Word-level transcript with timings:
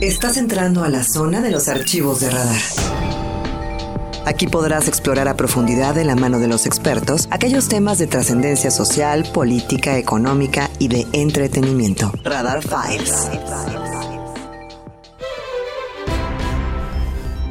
Estás 0.00 0.36
entrando 0.36 0.82
a 0.84 0.88
la 0.88 1.04
zona 1.04 1.40
de 1.40 1.50
los 1.50 1.68
archivos 1.68 2.20
de 2.20 2.30
radar. 2.30 2.60
Aquí 4.24 4.46
podrás 4.46 4.88
explorar 4.88 5.28
a 5.28 5.36
profundidad 5.36 5.94
de 5.94 6.04
la 6.04 6.16
mano 6.16 6.38
de 6.38 6.48
los 6.48 6.66
expertos 6.66 7.28
aquellos 7.30 7.68
temas 7.68 7.98
de 7.98 8.06
trascendencia 8.06 8.70
social, 8.70 9.24
política, 9.32 9.98
económica 9.98 10.70
y 10.78 10.88
de 10.88 11.06
entretenimiento. 11.12 12.12
Radar 12.24 12.62
Files. 12.62 13.30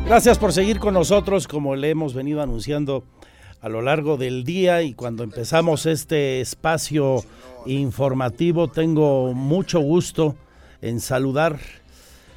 Gracias 0.05 0.37
por 0.37 0.51
seguir 0.51 0.79
con 0.79 0.93
nosotros 0.93 1.47
como 1.47 1.75
le 1.75 1.89
hemos 1.89 2.13
venido 2.13 2.41
anunciando 2.41 3.05
a 3.61 3.69
lo 3.69 3.81
largo 3.81 4.17
del 4.17 4.43
día 4.43 4.81
y 4.81 4.93
cuando 4.93 5.23
empezamos 5.23 5.85
este 5.85 6.41
espacio 6.41 7.23
informativo 7.65 8.67
tengo 8.67 9.33
mucho 9.33 9.79
gusto 9.79 10.35
en 10.81 10.99
saludar 10.99 11.59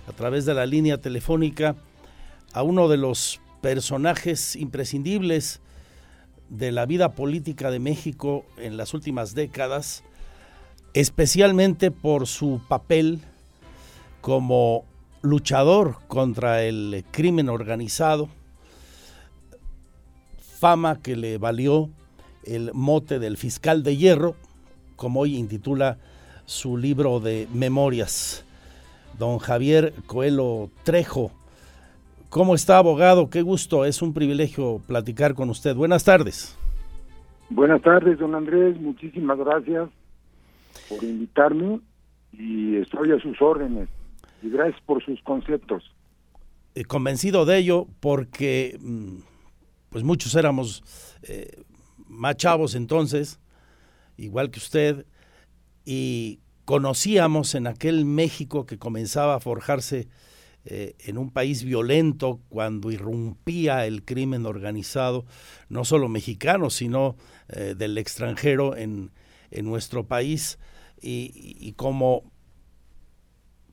a 0.09 0.13
través 0.13 0.45
de 0.45 0.55
la 0.55 0.67
línea 0.67 0.99
telefónica 0.99 1.77
a 2.53 2.63
uno 2.63 2.89
de 2.89 2.97
los 2.97 3.41
personajes 3.61 4.57
imprescindibles 4.57 5.61
de 6.49 6.73
la 6.73 6.87
vida 6.87 7.13
política 7.13 7.71
de 7.71 7.79
México 7.79 8.45
en 8.59 8.77
las 8.77 8.95
últimas 8.95 9.35
décadas, 9.35 10.05
especialmente 10.93 11.91
por 11.91 12.27
su 12.27 12.61
papel 12.69 13.21
como 14.21 14.85
luchador 15.23 15.99
contra 16.07 16.63
el 16.63 17.05
crimen 17.11 17.49
organizado, 17.49 18.29
fama 20.59 21.01
que 21.01 21.17
le 21.17 21.39
valió 21.39 21.91
el 22.45 22.73
mote 22.75 23.19
del 23.19 23.37
fiscal 23.37 23.83
de 23.83 23.97
hierro, 23.97 24.37
como 24.97 25.21
hoy 25.21 25.37
intitula 25.37 25.99
su 26.47 26.77
libro 26.77 27.21
de 27.21 27.49
memorias. 27.53 28.44
Don 29.19 29.39
Javier 29.39 29.93
Coelho 30.07 30.71
Trejo. 30.83 31.31
¿Cómo 32.29 32.55
está, 32.55 32.79
abogado? 32.79 33.31
Qué 33.31 33.43
gusto, 33.43 33.85
es 33.85 34.03
un 34.03 34.13
privilegio 34.13 34.81
platicar 34.87 35.35
con 35.35 35.51
usted. 35.51 35.77
Buenas 35.77 36.05
tardes. 36.05 36.57
Buenas 37.49 37.83
tardes, 37.83 38.19
don 38.19 38.35
Andrés. 38.35 38.81
Muchísimas 38.81 39.39
gracias 39.39 39.89
por 40.89 41.05
invitarme 41.05 41.81
y 42.33 42.77
estoy 42.77 43.13
a 43.13 43.21
sus 43.21 43.41
órdenes. 43.41 43.89
Y 44.43 44.51
gracias 44.51 44.81
por 44.85 45.05
sus 45.05 45.23
conceptos. 45.23 45.85
Eh, 46.75 46.85
convencido 46.85 47.45
de 47.45 47.59
ello 47.59 47.87
porque 48.01 48.77
mm, 48.81 49.19
pues 49.91 50.03
muchos 50.03 50.35
éramos 50.35 50.83
eh, 51.23 51.63
más 52.09 52.37
chavos 52.37 52.75
entonces, 52.75 53.39
igual 54.17 54.51
que 54.51 54.59
usted, 54.59 55.07
y 55.85 56.41
conocíamos 56.65 57.55
en 57.55 57.67
aquel 57.67 58.05
México 58.05 58.67
que 58.67 58.79
comenzaba 58.79 59.35
a 59.35 59.41
forjarse 59.41 60.09
eh, 60.65 60.95
en 61.01 61.19
un 61.19 61.31
país 61.31 61.63
violento 61.63 62.41
cuando 62.49 62.91
irrumpía 62.91 63.87
el 63.87 64.05
crimen 64.05 64.47
organizado, 64.47 65.27
no 65.69 65.85
solo 65.85 66.09
mexicano, 66.09 66.71
sino 66.71 67.17
eh, 67.49 67.75
del 67.77 67.99
extranjero 67.99 68.77
en, 68.77 69.13
nuestro 69.63 70.05
país, 70.09 70.59
y 71.01 71.75
como 71.77 72.25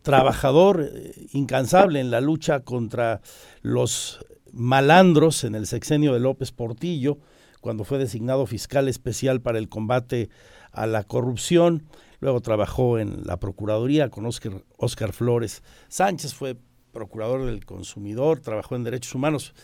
trabajador 0.03 0.91
incansable 1.33 1.99
en 1.99 2.11
la 2.11 2.21
lucha 2.21 2.59
contra 2.59 3.21
los 3.63 4.23
malandros 4.51 5.43
en 5.43 5.55
el 5.55 5.67
sexenio 5.67 6.13
de 6.13 6.19
López 6.19 6.51
Portillo, 6.51 7.17
cuando 7.61 7.83
fue 7.83 7.99
designado 7.99 8.45
fiscal 8.45 8.87
especial 8.87 9.41
para 9.41 9.59
el 9.59 9.69
combate 9.69 10.29
a 10.71 10.87
la 10.87 11.03
corrupción. 11.03 11.87
Luego 12.21 12.39
trabajó 12.39 12.99
en 12.99 13.23
la 13.25 13.37
Procuraduría 13.39 14.09
con 14.09 14.27
Oscar, 14.27 15.11
Flores. 15.11 15.63
Sánchez 15.89 16.35
fue 16.35 16.55
procurador 16.91 17.45
del 17.47 17.65
consumidor, 17.65 18.39
trabajó 18.39 18.75
en 18.75 18.83
derechos 18.83 19.15
humanos. 19.15 19.55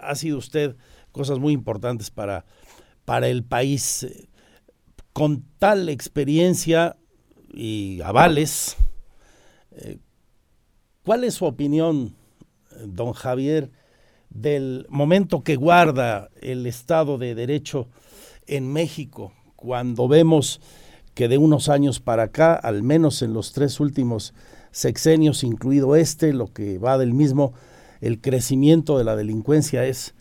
Ha 0.00 0.14
sido 0.14 0.38
usted 0.38 0.74
cosas 1.12 1.38
muy 1.38 1.52
importantes 1.52 2.10
para, 2.10 2.46
para 3.04 3.28
el 3.28 3.44
país. 3.44 4.06
Con 5.12 5.44
tal 5.58 5.90
experiencia 5.90 6.96
y 7.52 8.00
avales, 8.02 8.76
eh, 9.72 9.98
¿cuál 11.04 11.24
es 11.24 11.34
su 11.34 11.44
opinión, 11.44 12.16
don 12.86 13.12
Javier, 13.12 13.70
del 14.30 14.86
momento 14.88 15.42
que 15.42 15.56
guarda 15.56 16.30
el 16.40 16.66
Estado 16.66 17.18
de 17.18 17.34
Derecho 17.34 17.88
en 18.46 18.72
México, 18.72 19.34
cuando 19.56 20.08
vemos 20.08 20.60
que 21.18 21.26
de 21.26 21.36
unos 21.36 21.68
años 21.68 21.98
para 21.98 22.22
acá, 22.22 22.54
al 22.54 22.84
menos 22.84 23.22
en 23.22 23.34
los 23.34 23.52
tres 23.52 23.80
últimos 23.80 24.32
sexenios, 24.70 25.42
incluido 25.42 25.96
este, 25.96 26.32
lo 26.32 26.52
que 26.52 26.78
va 26.78 26.96
del 26.96 27.12
mismo, 27.12 27.54
el 28.00 28.20
crecimiento 28.20 28.98
de 28.98 29.02
la 29.02 29.16
delincuencia 29.16 29.84
es 29.84 30.14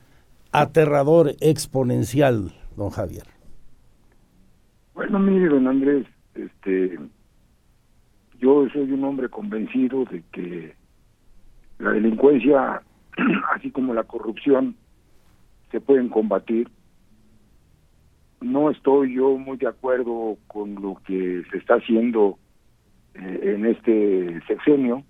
aterrador, 0.52 1.36
exponencial, 1.40 2.52
don 2.76 2.90
Javier. 2.90 3.26
Bueno, 4.96 5.20
mire, 5.20 5.50
don 5.50 5.68
Andrés, 5.68 6.08
este, 6.34 6.98
yo 8.40 8.68
soy 8.74 8.92
un 8.92 9.04
hombre 9.04 9.30
convencido 9.30 10.04
de 10.06 10.24
que 10.32 10.74
la 11.78 11.92
delincuencia 11.92 12.82
así 13.56 13.70
como 13.70 13.94
la 13.94 14.06
corrupción, 14.06 14.76
se 15.70 15.80
pueden 15.80 16.10
combatir. 16.10 16.72
No 18.42 18.70
estoy 18.70 19.16
yo 19.16 19.38
muy 19.38 19.58
de 19.58 19.68
acuerdo 19.68 20.38
con 20.48 20.76
lo 20.76 21.02
que 21.06 21.44
se 21.52 21.58
está 21.58 21.76
haciendo 21.76 22.38
eh, 23.16 23.54
en 23.56 23.66
este 23.66 24.42
sexenio. 24.48 25.04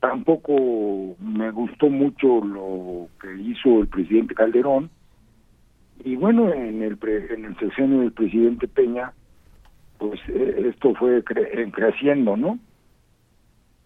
Tampoco 0.00 1.16
me 1.20 1.50
gustó 1.50 1.88
mucho 1.88 2.44
lo 2.44 3.08
que 3.20 3.40
hizo 3.40 3.80
el 3.80 3.88
presidente 3.88 4.34
Calderón. 4.34 4.90
Y 6.04 6.16
bueno, 6.16 6.52
en 6.52 6.82
el, 6.82 6.98
en 7.30 7.44
el 7.44 7.56
sexenio 7.58 8.00
del 8.00 8.12
presidente 8.12 8.66
Peña, 8.66 9.12
pues 9.98 10.20
eh, 10.28 10.70
esto 10.72 10.94
fue 10.94 11.22
creciendo, 11.22 12.36
¿no? 12.36 12.58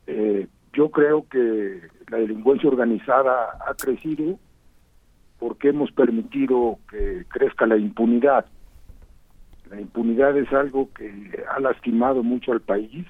Eh, 0.06 0.46
yo 0.72 0.90
creo 0.90 1.26
que 1.28 1.80
la 2.08 2.18
delincuencia 2.18 2.68
organizada 2.68 3.58
ha 3.66 3.74
crecido 3.74 4.38
porque 5.38 5.68
hemos 5.68 5.90
permitido 5.92 6.78
que 6.90 7.24
crezca 7.28 7.66
la 7.66 7.76
impunidad. 7.76 8.46
La 9.70 9.80
impunidad 9.80 10.36
es 10.36 10.52
algo 10.52 10.92
que 10.94 11.44
ha 11.50 11.60
lastimado 11.60 12.22
mucho 12.22 12.52
al 12.52 12.60
país 12.60 13.06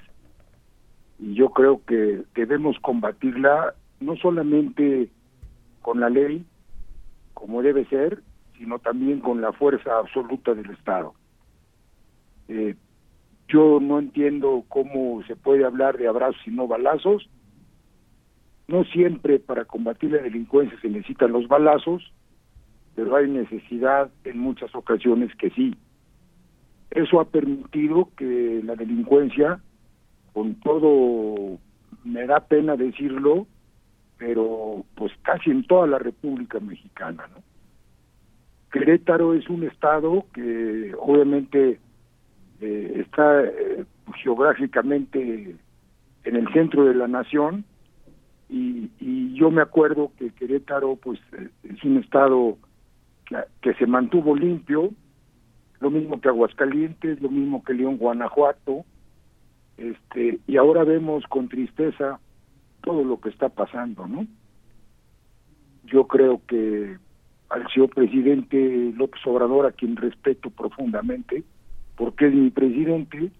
y 1.19 1.33
yo 1.33 1.49
creo 1.49 1.83
que 1.85 2.23
debemos 2.35 2.77
combatirla 2.79 3.73
no 3.99 4.15
solamente 4.17 5.09
con 5.81 5.99
la 5.99 6.09
ley, 6.09 6.45
como 7.33 7.61
debe 7.61 7.85
ser, 7.85 8.21
sino 8.57 8.79
también 8.79 9.19
con 9.19 9.41
la 9.41 9.53
fuerza 9.53 9.97
absoluta 9.99 10.53
del 10.53 10.69
Estado. 10.71 11.13
Eh, 12.47 12.75
yo 13.47 13.79
no 13.79 13.99
entiendo 13.99 14.63
cómo 14.67 15.23
se 15.23 15.35
puede 15.35 15.65
hablar 15.65 15.97
de 15.97 16.07
abrazos 16.07 16.41
y 16.45 16.51
no 16.51 16.67
balazos, 16.67 17.29
no 18.67 18.83
siempre 18.85 19.39
para 19.39 19.65
combatir 19.65 20.11
la 20.11 20.21
delincuencia 20.21 20.79
se 20.81 20.89
necesitan 20.89 21.31
los 21.31 21.47
balazos, 21.47 22.11
pero 22.95 23.15
hay 23.15 23.29
necesidad 23.29 24.09
en 24.23 24.39
muchas 24.39 24.73
ocasiones 24.75 25.33
que 25.35 25.49
sí. 25.51 25.75
Eso 26.91 27.19
ha 27.19 27.25
permitido 27.25 28.09
que 28.17 28.61
la 28.63 28.75
delincuencia, 28.75 29.59
con 30.33 30.55
todo, 30.55 31.59
me 32.03 32.25
da 32.25 32.41
pena 32.41 32.75
decirlo, 32.75 33.47
pero 34.17 34.83
pues 34.95 35.11
casi 35.21 35.51
en 35.51 35.63
toda 35.65 35.87
la 35.87 35.99
República 35.99 36.59
Mexicana, 36.59 37.27
¿no? 37.33 37.43
Querétaro 38.71 39.33
es 39.33 39.49
un 39.49 39.63
estado 39.63 40.25
que 40.33 40.93
obviamente 40.99 41.79
eh, 42.59 43.03
está 43.05 43.43
eh, 43.43 43.85
geográficamente 44.21 45.55
en 46.23 46.35
el 46.35 46.51
centro 46.51 46.85
de 46.85 46.95
la 46.95 47.07
nación, 47.07 47.63
y, 48.49 48.89
y 48.99 49.33
yo 49.33 49.51
me 49.51 49.61
acuerdo 49.61 50.11
que 50.17 50.31
Querétaro 50.31 50.95
pues 50.95 51.19
eh, 51.33 51.49
es 51.63 51.83
un 51.83 51.97
estado 51.97 52.57
que, 53.61 53.73
se 53.73 53.85
mantuvo 53.85 54.35
limpio, 54.35 54.91
lo 55.79 55.91
mismo 55.91 56.21
que 56.21 56.29
Aguascalientes, 56.29 57.21
lo 57.21 57.29
mismo 57.29 57.63
que 57.63 57.73
León, 57.73 57.97
Guanajuato, 57.97 58.85
este, 59.77 60.39
y 60.47 60.57
ahora 60.57 60.83
vemos 60.83 61.23
con 61.27 61.49
tristeza 61.49 62.19
todo 62.83 63.03
lo 63.03 63.19
que 63.19 63.29
está 63.29 63.49
pasando, 63.49 64.07
¿no? 64.07 64.25
Yo 65.85 66.07
creo 66.07 66.41
que 66.47 66.97
al 67.49 67.67
señor 67.71 67.89
presidente 67.89 68.93
López 68.95 69.21
Obrador, 69.25 69.65
a 69.65 69.71
quien 69.71 69.95
respeto 69.95 70.49
profundamente, 70.49 71.43
porque 71.95 72.27
es 72.27 72.33
mi 72.33 72.49
presidente, 72.49 73.31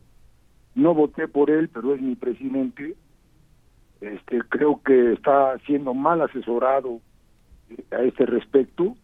no 0.75 0.93
voté 0.93 1.27
por 1.27 1.49
él, 1.49 1.69
pero 1.69 1.93
es 1.93 2.01
mi 2.01 2.15
presidente, 2.15 2.95
este, 4.01 4.39
creo 4.49 4.81
que 4.83 5.13
está 5.13 5.57
siendo 5.65 5.93
mal 5.93 6.21
asesorado 6.21 6.99
eh, 7.69 7.83
a 7.91 8.01
este 8.01 8.25
respecto 8.25 8.95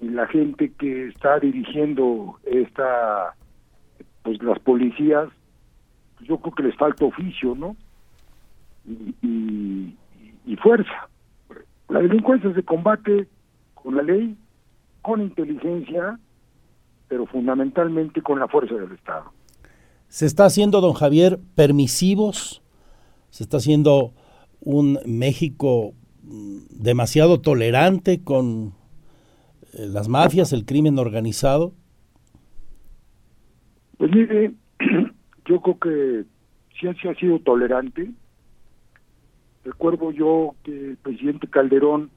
y 0.00 0.08
la 0.08 0.26
gente 0.26 0.72
que 0.72 1.08
está 1.08 1.38
dirigiendo 1.38 2.38
esta 2.44 3.34
pues 4.22 4.42
las 4.42 4.58
policías 4.60 5.28
pues 6.16 6.28
yo 6.28 6.38
creo 6.38 6.54
que 6.54 6.62
les 6.64 6.76
falta 6.76 7.04
oficio 7.04 7.54
no 7.54 7.76
y, 8.84 9.96
fuerza. 10.62 11.08
La 11.88 12.00
delincuencia 12.00 12.52
se 12.54 12.62
combate 12.62 13.26
con 13.74 13.96
la 13.96 14.02
ley, 14.02 14.36
con 15.00 15.20
inteligencia, 15.20 16.18
pero 17.08 17.26
fundamentalmente 17.26 18.22
con 18.22 18.38
la 18.38 18.48
fuerza 18.48 18.74
del 18.74 18.92
Estado. 18.92 19.32
¿Se 20.08 20.26
está 20.26 20.44
haciendo, 20.44 20.80
don 20.80 20.92
Javier, 20.92 21.38
permisivos? 21.54 22.61
¿Se 23.32 23.44
está 23.44 23.56
haciendo 23.56 24.12
un 24.60 24.98
México 25.06 25.94
mm, 26.22 26.64
demasiado 26.68 27.40
tolerante 27.40 28.22
con 28.22 28.74
eh, 29.72 29.86
las 29.86 30.10
mafias, 30.10 30.52
el 30.52 30.66
crimen 30.66 30.98
organizado? 30.98 31.72
Pues 33.96 34.10
mire, 34.14 34.52
yo 35.46 35.62
creo 35.62 35.78
que 35.78 36.24
sí 36.78 37.08
ha 37.08 37.14
sido 37.14 37.38
tolerante. 37.38 38.10
Recuerdo 39.64 40.10
yo 40.10 40.54
que 40.62 40.90
el 40.90 40.96
presidente 40.98 41.48
Calderón 41.48 42.10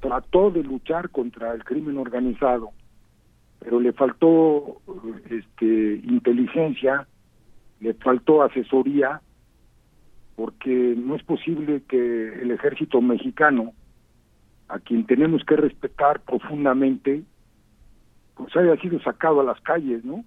trató 0.00 0.50
de 0.50 0.62
luchar 0.62 1.10
contra 1.10 1.52
el 1.52 1.62
crimen 1.62 1.98
organizado, 1.98 2.70
pero 3.58 3.78
le 3.78 3.92
faltó 3.92 4.80
este 5.28 6.00
inteligencia, 6.04 7.06
le 7.80 7.92
faltó 7.92 8.42
asesoría, 8.42 9.20
porque 10.40 10.94
no 10.96 11.16
es 11.16 11.22
posible 11.22 11.82
que 11.86 12.40
el 12.40 12.50
ejército 12.50 13.02
mexicano, 13.02 13.74
a 14.68 14.78
quien 14.78 15.04
tenemos 15.04 15.44
que 15.44 15.54
respetar 15.54 16.20
profundamente, 16.20 17.24
pues 18.36 18.56
haya 18.56 18.74
sido 18.80 18.98
sacado 19.00 19.42
a 19.42 19.44
las 19.44 19.60
calles, 19.60 20.02
¿no? 20.02 20.24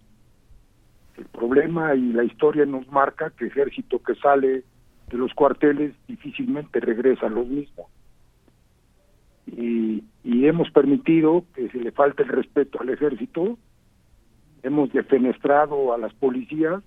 El 1.18 1.25
problema 1.25 1.95
y 1.95 2.13
la 2.13 2.24
historia 2.24 2.63
nos 2.68 2.88
marca 2.92 3.31
que 3.31 3.48
ejército 3.48 4.04
que 4.04 4.13
sale 4.13 4.63
de 5.10 5.18
los 5.18 5.33
cuarteles 5.33 5.95
difícilmente 6.07 6.80
regresa 6.80 7.25
a 7.25 7.30
los 7.30 7.48
mismos. 7.48 7.88
Y, 9.48 10.04
y 10.24 10.45
hemos 10.45 10.69
permitido 10.69 11.44
que 11.56 11.69
se 11.69 11.80
le 11.80 11.92
falte 11.92 12.21
el 12.21 12.30
respeto 12.30 12.80
al 12.80 12.89
ejército, 12.89 13.57
hemos 14.62 14.94
defenestrado 14.94 15.92
a 15.92 15.98
las 15.98 16.13
policías 16.13 16.83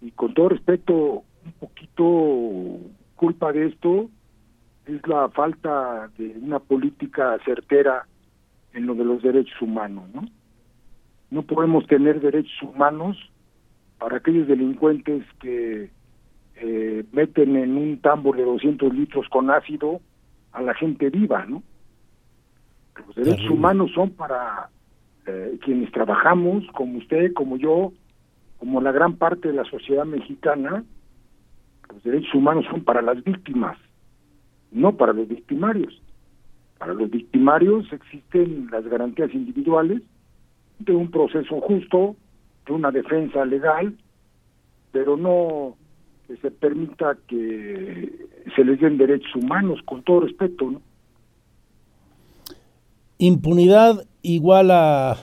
y 0.00 0.12
con 0.12 0.34
todo 0.34 0.50
respeto, 0.50 1.24
un 1.44 1.52
poquito 1.52 2.78
culpa 3.16 3.52
de 3.52 3.66
esto 3.66 4.08
es 4.86 5.06
la 5.06 5.28
falta 5.28 6.10
de 6.18 6.36
una 6.40 6.58
política 6.58 7.38
certera 7.44 8.06
en 8.72 8.86
lo 8.86 8.94
de 8.94 9.04
los 9.04 9.22
derechos 9.22 9.60
humanos, 9.60 10.04
¿no? 10.14 10.22
No 11.30 11.42
podemos 11.42 11.86
tener 11.86 12.20
derechos 12.20 12.62
humanos 12.62 13.16
para 13.98 14.16
aquellos 14.16 14.48
delincuentes 14.48 15.24
que 15.40 15.90
eh, 16.56 17.04
meten 17.12 17.56
en 17.56 17.76
un 17.76 17.98
tambor 18.00 18.36
de 18.36 18.44
200 18.44 18.92
litros 18.94 19.28
con 19.28 19.50
ácido 19.50 20.00
a 20.52 20.62
la 20.62 20.74
gente 20.74 21.10
viva, 21.10 21.46
¿no? 21.46 21.62
Los 23.06 23.16
derechos 23.16 23.50
humanos 23.50 23.92
son 23.94 24.10
para 24.10 24.68
eh, 25.26 25.58
quienes 25.62 25.90
trabajamos, 25.92 26.64
como 26.72 26.98
usted, 26.98 27.32
como 27.32 27.56
yo, 27.56 27.92
como 28.58 28.80
la 28.80 28.92
gran 28.92 29.16
parte 29.16 29.48
de 29.48 29.54
la 29.54 29.64
sociedad 29.64 30.04
mexicana. 30.04 30.84
Los 31.92 32.02
derechos 32.02 32.34
humanos 32.34 32.64
son 32.70 32.84
para 32.84 33.02
las 33.02 33.22
víctimas, 33.24 33.76
no 34.70 34.96
para 34.96 35.12
los 35.12 35.28
victimarios. 35.28 36.00
Para 36.78 36.94
los 36.94 37.10
victimarios 37.10 37.92
existen 37.92 38.68
las 38.70 38.84
garantías 38.86 39.32
individuales 39.34 40.02
de 40.78 40.92
un 40.92 41.10
proceso 41.10 41.60
justo, 41.60 42.16
de 42.66 42.72
una 42.72 42.90
defensa 42.90 43.44
legal, 43.44 43.94
pero 44.92 45.16
no 45.16 45.76
que 46.26 46.36
se 46.36 46.50
permita 46.50 47.18
que 47.26 48.28
se 48.54 48.64
les 48.64 48.80
den 48.80 48.96
derechos 48.96 49.34
humanos, 49.34 49.80
con 49.84 50.02
todo 50.02 50.20
respeto. 50.20 50.70
¿no? 50.70 50.80
Impunidad 53.18 54.06
igual 54.22 54.70
a 54.70 55.16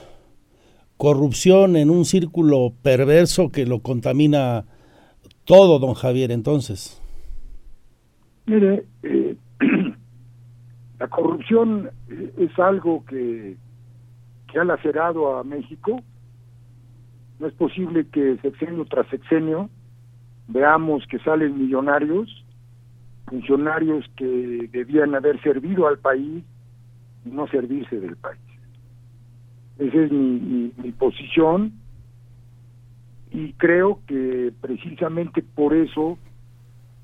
corrupción 0.96 1.76
en 1.76 1.90
un 1.90 2.04
círculo 2.04 2.72
perverso 2.82 3.50
que 3.50 3.64
lo 3.66 3.80
contamina 3.80 4.66
todo, 5.48 5.80
don 5.80 5.94
Javier, 5.94 6.30
entonces. 6.30 7.02
Mire, 8.46 8.84
eh, 9.02 9.34
la 11.00 11.08
corrupción 11.08 11.90
es 12.36 12.56
algo 12.58 13.04
que 13.04 13.56
que 14.48 14.58
ha 14.58 14.64
lacerado 14.64 15.36
a 15.36 15.44
México. 15.44 16.02
No 17.38 17.46
es 17.46 17.54
posible 17.54 18.06
que 18.08 18.38
sexenio 18.38 18.84
tras 18.86 19.06
sexenio 19.08 19.70
veamos 20.48 21.06
que 21.06 21.18
salen 21.20 21.58
millonarios, 21.58 22.44
funcionarios 23.26 24.06
que 24.16 24.68
debían 24.72 25.14
haber 25.14 25.40
servido 25.42 25.86
al 25.86 25.98
país 25.98 26.42
y 27.24 27.28
no 27.28 27.46
servirse 27.48 28.00
del 28.00 28.16
país. 28.16 28.40
Esa 29.78 29.98
es 29.98 30.10
mi, 30.10 30.72
mi 30.82 30.92
posición 30.92 31.72
y 33.30 33.52
creo 33.54 34.00
que 34.06 34.52
precisamente 34.60 35.42
por 35.42 35.74
eso 35.74 36.18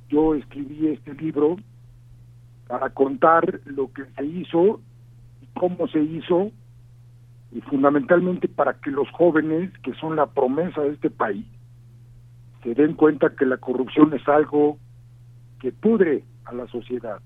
yo 0.09 0.35
escribí 0.35 0.88
este 0.88 1.15
libro 1.15 1.56
para 2.67 2.91
contar 2.91 3.61
lo 3.67 3.93
que 3.93 4.05
se 4.17 4.25
hizo 4.25 4.81
y 5.43 5.47
cómo 5.59 5.87
se 5.88 6.00
hizo 6.00 6.50
y 7.53 7.61
fundamentalmente 7.62 8.49
para 8.49 8.75
que 8.75 8.91
los 8.91 9.09
jóvenes, 9.11 9.71
que 9.82 9.94
son 9.94 10.17
la 10.17 10.26
promesa 10.26 10.81
de 10.81 10.91
este 10.91 11.11
país, 11.11 11.47
se 12.62 12.75
den 12.75 12.94
cuenta 12.94 13.37
que 13.37 13.47
la 13.47 13.59
corrupción 13.59 14.12
es 14.15 14.27
algo 14.27 14.79
que 15.61 15.70
pudre 15.70 16.25
a 16.47 16.53
la 16.53 16.67
sociedad. 16.69 17.20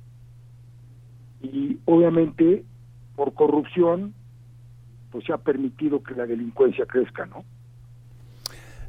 Y 1.40 1.78
obviamente 1.84 2.64
por 3.16 3.32
corrupción 3.34 4.14
pues 5.10 5.24
se 5.24 5.32
ha 5.32 5.38
permitido 5.38 6.02
que 6.02 6.14
la 6.14 6.26
delincuencia 6.26 6.84
crezca, 6.84 7.24
¿no? 7.26 7.44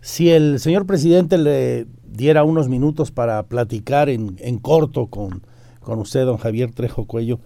Si 0.01 0.30
el 0.30 0.60
señor 0.60 0.86
presidente 0.86 1.38
le 1.38 1.88
diera 2.04 2.44
unos 2.44 2.69
minutos 2.69 3.12
para 3.12 3.44
platicar 3.44 4.10
en, 4.10 4.36
en 4.40 4.57
corto 4.57 5.07
con, 5.07 5.42
con 5.80 6.00
usted, 6.00 6.25
don 6.25 6.38
Javier 6.38 6.72
Trejo 6.72 7.06
Cuello, 7.06 7.40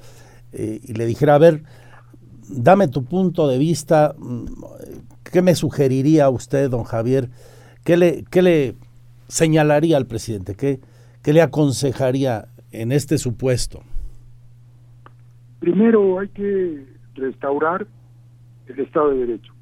eh, 0.52 0.80
y 0.84 0.94
le 0.94 1.06
dijera, 1.06 1.36
a 1.36 1.40
ver, 1.40 1.64
dame 2.48 2.88
tu 2.88 3.04
punto 3.06 3.48
de 3.48 3.58
vista. 3.58 4.16
Mm, 4.18 4.46
¿Qué 5.24 5.42
me 5.42 5.56
sugeriría 5.56 6.30
usted, 6.30 6.70
don 6.70 6.84
Javier? 6.84 7.30
¿Qué 7.84 7.98
le, 7.98 8.24
qué 8.30 8.42
le 8.42 8.76
señalaría 9.28 9.98
al 9.98 10.06
presidente? 10.06 10.56
¿Qué, 10.56 10.80
¿Qué 11.24 11.34
le 11.34 11.42
aconsejaría 11.42 12.48
en 12.72 12.92
este 12.92 13.18
supuesto? 13.18 13.81
Primero 15.60 16.19
hay 16.19 16.28
que 16.30 16.86
restaurar 17.16 17.88
el 18.68 18.80
Estado 18.80 19.10
de 19.12 19.18
Derecho. 19.26 19.53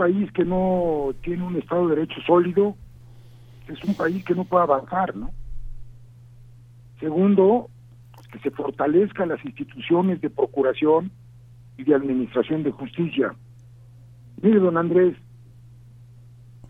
País 0.00 0.32
que 0.32 0.46
no 0.46 1.10
tiene 1.22 1.44
un 1.44 1.56
Estado 1.56 1.86
de 1.86 1.96
Derecho 1.96 2.22
sólido 2.26 2.74
es 3.68 3.84
un 3.84 3.94
país 3.94 4.24
que 4.24 4.34
no 4.34 4.44
puede 4.44 4.62
avanzar, 4.62 5.14
¿no? 5.14 5.30
Segundo, 6.98 7.68
que 8.32 8.38
se 8.38 8.50
fortalezcan 8.50 9.28
las 9.28 9.44
instituciones 9.44 10.22
de 10.22 10.30
procuración 10.30 11.10
y 11.76 11.84
de 11.84 11.94
administración 11.94 12.62
de 12.62 12.70
justicia. 12.70 13.34
Mire, 14.40 14.58
don 14.60 14.78
Andrés, 14.78 15.18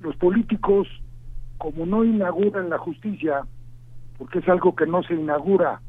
los 0.01 0.17
políticos, 0.17 0.89
como 1.57 1.87
no 1.87 2.05
inauguran 2.05 2.69
la 2.69 2.79
justicia, 2.79 3.43
porque 4.19 4.41
es 4.41 4.49
algo 4.49 4.75
que 4.75 4.87
no 4.87 5.05
se 5.05 5.15
inaugura, 5.15 5.81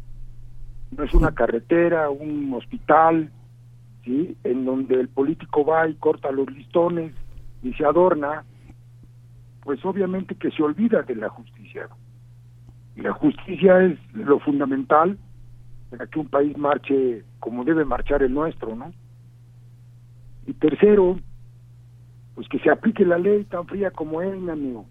no 0.96 1.04
es 1.04 1.14
una 1.16 1.32
carretera, 1.32 2.12
un 2.12 2.54
hospital, 2.54 3.32
¿sí? 4.06 4.38
en 4.44 4.64
donde 4.64 5.00
el 5.00 5.10
político 5.10 5.66
va 5.66 5.90
y 5.90 5.96
corta 5.96 6.32
los 6.32 6.48
listones 6.52 7.16
y 7.64 7.74
se 7.74 7.86
adorna, 7.86 8.44
pues 9.64 9.84
obviamente 9.86 10.36
que 10.36 10.52
se 10.52 10.64
olvida 10.64 11.04
de 11.04 11.16
la 11.16 11.30
justicia. 11.30 11.88
Y 12.96 13.02
la 13.02 13.14
justicia 13.14 13.84
es 13.84 13.98
lo 14.14 14.40
fundamental 14.40 15.18
para 15.90 16.08
que 16.08 16.20
un 16.20 16.28
país 16.28 16.58
marche 16.58 17.24
como 17.40 17.64
debe 17.64 17.86
marchar 17.86 18.24
el 18.24 18.34
nuestro, 18.34 18.76
¿no? 18.76 18.92
Y 20.48 20.54
tercero, 20.54 21.20
pues 22.36 22.48
que 22.48 22.60
se 22.60 22.70
aplique 22.70 23.06
la 23.06 23.18
ley 23.18 23.44
tan 23.46 23.68
fría 23.68 23.92
como 23.92 24.22
es, 24.22 24.34
amigo. 24.50 24.86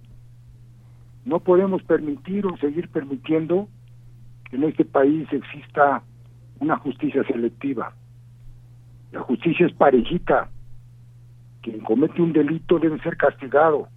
No 1.24 1.40
podemos 1.40 1.82
permitir 1.82 2.46
o 2.46 2.56
seguir 2.58 2.88
permitiendo 2.88 3.68
que 4.48 4.56
en 4.56 4.64
este 4.64 4.84
país 4.84 5.28
exista 5.32 6.02
una 6.60 6.76
justicia 6.76 7.24
selectiva. 7.24 7.94
La 9.12 9.20
justicia 9.20 9.66
es 9.66 9.72
parejita. 9.72 10.50
Quien 11.62 11.80
comete 11.80 12.22
un 12.22 12.32
delito 12.32 12.78
debe 12.78 12.98
ser 13.00 13.16
castigado. 13.16 13.88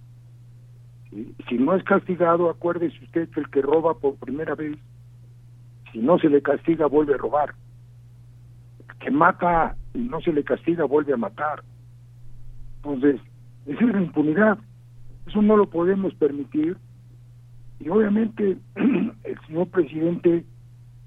Si 1.48 1.58
no 1.58 1.74
es 1.74 1.84
castigado, 1.84 2.50
acuérdese 2.50 3.04
usted 3.04 3.28
que 3.30 3.40
el 3.40 3.50
que 3.50 3.62
roba 3.62 3.94
por 3.94 4.16
primera 4.16 4.54
vez 4.54 4.76
si 5.94 6.00
no 6.00 6.18
se 6.18 6.28
le 6.28 6.42
castiga 6.42 6.86
vuelve 6.86 7.14
a 7.14 7.18
robar. 7.18 7.54
Que 8.98 9.12
mata 9.12 9.76
y 9.94 9.98
no 9.98 10.20
se 10.20 10.32
le 10.32 10.42
castiga 10.42 10.84
vuelve 10.84 11.12
a 11.12 11.16
matar. 11.16 11.62
Entonces, 12.78 13.20
es 13.66 13.80
la 13.80 14.02
impunidad. 14.02 14.58
Eso 15.26 15.40
no 15.40 15.56
lo 15.56 15.70
podemos 15.70 16.12
permitir 16.14 16.76
Y 17.80 17.88
obviamente 17.88 18.58
el 18.74 19.40
señor 19.46 19.68
presidente 19.68 20.44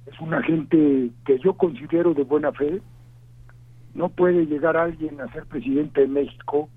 es 0.05 0.19
una 0.21 0.41
gente 0.41 1.11
que 1.25 1.39
yo 1.39 1.53
considero 1.53 2.13
de 2.13 2.23
buena 2.23 2.53
fe. 2.53 2.81
No 3.97 4.09
puede 4.09 4.45
llegar 4.45 4.77
alguien 4.77 5.19
a 5.19 5.33
ser 5.33 5.47
presidente 5.47 6.01
de 6.01 6.07
México 6.07 6.69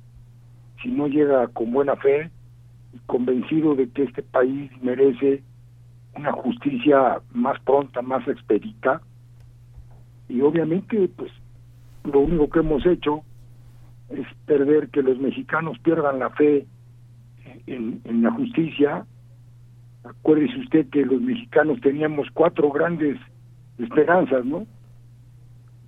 si 0.82 0.88
no 0.88 1.06
llega 1.06 1.48
con 1.48 1.70
buena 1.70 1.94
fe 1.96 2.30
y 2.94 2.98
convencido 3.04 3.74
de 3.74 3.90
que 3.90 4.04
este 4.04 4.22
país 4.22 4.70
merece 4.80 5.42
una 6.16 6.32
justicia 6.32 7.20
más 7.34 7.60
pronta, 7.60 8.00
más 8.00 8.26
expedita. 8.26 9.02
Y 10.30 10.40
obviamente, 10.40 11.10
pues, 11.14 11.30
lo 12.04 12.20
único 12.20 12.48
que 12.48 12.60
hemos 12.60 12.86
hecho 12.86 13.20
es 14.08 14.26
perder 14.46 14.88
que 14.88 15.02
los 15.02 15.18
mexicanos 15.18 15.78
pierdan 15.80 16.20
la 16.20 16.30
fe 16.30 16.66
en, 17.66 18.00
en 18.04 18.22
la 18.22 18.30
justicia. 18.30 19.04
Acuérdese 20.04 20.58
usted 20.58 20.88
que 20.88 21.04
los 21.04 21.20
mexicanos 21.20 21.82
teníamos 21.82 22.28
cuatro 22.32 22.70
grandes 22.70 23.18
esperanzas, 23.78 24.46
¿no? 24.46 24.66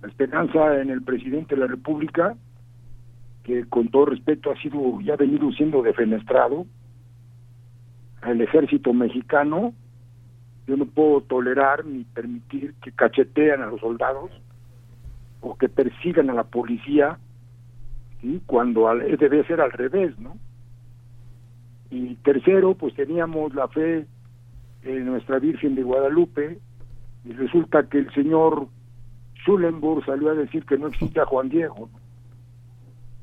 La 0.03 0.09
esperanza 0.09 0.81
en 0.81 0.89
el 0.89 1.01
presidente 1.01 1.55
de 1.55 1.61
la 1.61 1.67
República, 1.67 2.35
que 3.43 3.63
con 3.69 3.87
todo 3.87 4.07
respeto 4.07 4.51
ha 4.51 4.61
sido 4.61 4.99
ya 4.99 5.13
ha 5.13 5.17
venido 5.17 5.49
siendo 5.53 5.81
defenestrado, 5.81 6.65
el 8.27 8.41
ejército 8.41 8.93
mexicano, 8.93 9.73
yo 10.67 10.75
no 10.75 10.85
puedo 10.85 11.21
tolerar 11.21 11.85
ni 11.85 12.03
permitir 12.03 12.73
que 12.81 12.91
cachetean 12.91 13.61
a 13.61 13.67
los 13.67 13.79
soldados 13.79 14.29
o 15.39 15.55
que 15.57 15.69
persigan 15.69 16.29
a 16.29 16.33
la 16.33 16.43
policía 16.43 17.17
¿sí? 18.21 18.41
cuando 18.45 18.93
debe 18.95 19.45
ser 19.45 19.61
al 19.61 19.71
revés, 19.71 20.19
¿no? 20.19 20.37
Y 21.91 22.15
tercero, 22.15 22.75
pues 22.75 22.93
teníamos 22.93 23.55
la 23.55 23.69
fe 23.69 24.05
en 24.83 25.05
nuestra 25.05 25.39
Virgen 25.39 25.75
de 25.75 25.83
Guadalupe 25.83 26.59
y 27.23 27.31
resulta 27.31 27.87
que 27.87 27.99
el 27.99 28.13
señor 28.13 28.67
Schulenburg 29.43 30.05
salió 30.05 30.31
a 30.31 30.35
decir 30.35 30.65
que 30.65 30.77
no 30.77 30.87
existía 30.87 31.25
Juan 31.25 31.49
Diego. 31.49 31.89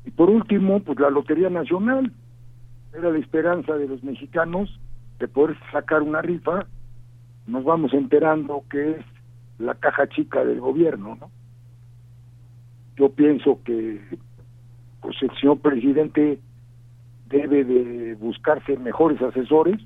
Y 0.05 0.11
por 0.11 0.29
último, 0.29 0.79
pues 0.79 0.99
la 0.99 1.09
Lotería 1.09 1.49
Nacional 1.49 2.11
era 2.93 3.09
la 3.09 3.19
esperanza 3.19 3.75
de 3.75 3.87
los 3.87 4.03
mexicanos 4.03 4.79
de 5.19 5.27
poder 5.27 5.57
sacar 5.71 6.01
una 6.01 6.21
rifa, 6.21 6.65
nos 7.47 7.63
vamos 7.63 7.93
enterando 7.93 8.63
que 8.69 8.91
es 8.91 9.05
la 9.59 9.75
caja 9.75 10.07
chica 10.07 10.43
del 10.43 10.59
gobierno, 10.59 11.17
¿no? 11.19 11.31
Yo 12.97 13.09
pienso 13.09 13.59
que 13.63 14.01
pues 15.01 15.15
el 15.21 15.31
señor 15.39 15.59
presidente 15.59 16.39
debe 17.27 17.63
de 17.63 18.15
buscarse 18.15 18.77
mejores 18.77 19.21
asesores 19.21 19.79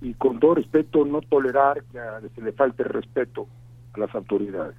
y 0.00 0.14
con 0.14 0.40
todo 0.40 0.54
respeto 0.54 1.04
no 1.04 1.20
tolerar 1.20 1.82
que 1.84 2.28
se 2.34 2.42
le 2.42 2.52
falte 2.52 2.84
respeto 2.84 3.46
a 3.92 4.00
las 4.00 4.14
autoridades. 4.14 4.76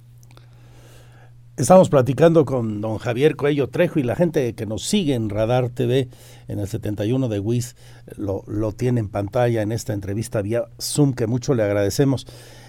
Estamos 1.58 1.88
platicando 1.88 2.44
con 2.44 2.80
don 2.80 2.98
Javier 2.98 3.34
Coello 3.34 3.68
Trejo 3.68 3.98
y 3.98 4.04
la 4.04 4.14
gente 4.14 4.54
que 4.54 4.64
nos 4.64 4.84
sigue 4.84 5.14
en 5.14 5.28
Radar 5.28 5.70
TV 5.70 6.08
en 6.46 6.60
el 6.60 6.68
71 6.68 7.28
de 7.28 7.40
WIS 7.40 7.74
lo, 8.16 8.44
lo 8.46 8.70
tiene 8.70 9.00
en 9.00 9.08
pantalla 9.08 9.60
en 9.62 9.72
esta 9.72 9.92
entrevista 9.92 10.40
vía 10.40 10.66
Zoom 10.80 11.14
que 11.14 11.26
mucho 11.26 11.54
le 11.54 11.64
agradecemos. 11.64 12.28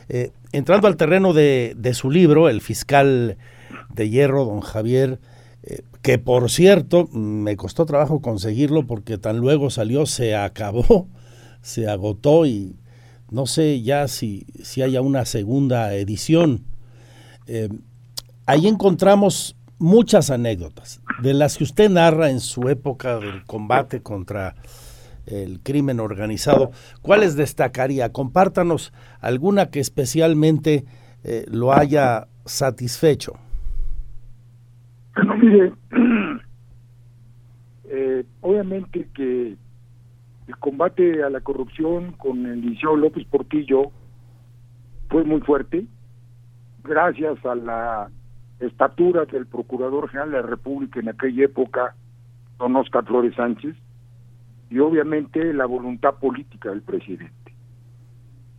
Eh, 0.10 0.31
entrando 0.53 0.88
al 0.88 0.98
terreno 0.98 1.34
de, 1.34 1.75
de, 1.77 1.93
su 1.93 2.10
libro, 2.10 2.50
El 2.50 2.62
fiscal 2.62 3.38
de 3.93 4.10
hierro, 4.10 4.43
don 4.46 4.62
Javier, 4.62 5.19
eh, 5.62 5.84
que 6.01 6.17
por 6.17 6.50
cierto 6.50 7.08
me 7.10 7.58
costó 7.58 7.86
trabajo 7.86 8.24
conseguirlo 8.24 8.88
porque 8.88 9.19
tan 9.19 9.38
luego 9.38 9.69
salió, 9.69 10.08
se 10.08 10.36
acabó, 10.36 11.08
se 11.62 11.88
agotó 11.88 12.48
y 12.48 12.75
no 13.29 13.46
sé 13.46 13.84
ya 13.84 14.08
si, 14.08 14.48
si 14.63 14.81
haya 14.81 15.01
una 15.01 15.25
segunda 15.25 15.93
edición. 15.93 16.65
Eh, 17.46 17.69
ahí 18.50 18.65
encontramos 18.65 19.56
muchas 19.77 20.32
anécdotas, 20.32 21.03
de 21.22 21.36
las 21.36 21.56
que 21.56 21.63
usted 21.63 21.88
narra 21.88 22.32
en 22.32 22.39
su 22.39 22.68
época 22.68 23.20
del 23.20 23.46
combate 23.46 24.01
contra 24.01 24.56
el 25.27 25.60
crimen 25.62 26.00
organizado. 26.00 26.72
¿Cuáles 27.03 27.36
destacaría? 27.36 28.12
Compártanos 28.12 28.91
alguna 29.22 29.70
que 29.70 29.79
especialmente 29.79 30.86
eh, 31.24 31.46
lo 31.51 31.74
haya 31.74 32.27
satisfecho. 32.44 33.34
Bueno, 35.13 35.38
mire, 35.38 35.74
eh, 37.84 38.25
obviamente 38.41 39.10
que 39.13 39.58
el 40.48 40.58
combate 40.58 41.22
a 41.22 41.29
la 41.29 41.41
corrupción 41.41 42.13
con 42.13 42.48
el 42.48 42.62
liceo 42.62 42.96
López 42.96 43.27
Portillo 43.27 43.91
fue 45.08 45.24
muy 45.24 45.39
fuerte, 45.41 45.86
gracias 46.84 47.46
a 47.46 47.53
la 47.53 48.10
estatura 48.60 49.25
del 49.25 49.46
Procurador 49.46 50.10
General 50.10 50.32
de 50.32 50.42
la 50.42 50.48
República 50.48 51.00
en 51.00 51.10
aquella 51.10 51.46
época, 51.46 51.96
don 52.58 52.75
Oscar 52.75 53.06
Flores 53.06 53.36
Sánchez, 53.36 53.75
y 54.70 54.80
obviamente 54.80 55.54
la 55.54 55.66
voluntad 55.66 56.16
política 56.16 56.70
del 56.70 56.82
presidente. 56.82 57.54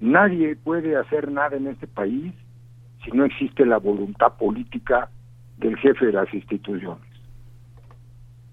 Nadie 0.00 0.56
puede 0.56 0.96
hacer 0.96 1.30
nada 1.30 1.56
en 1.56 1.66
este 1.66 1.86
país 1.86 2.32
si 3.04 3.10
no 3.12 3.24
existe 3.24 3.64
la 3.66 3.78
voluntad 3.78 4.36
política 4.36 5.10
del 5.58 5.76
jefe 5.76 6.06
de 6.06 6.12
las 6.12 6.32
instituciones. 6.32 7.06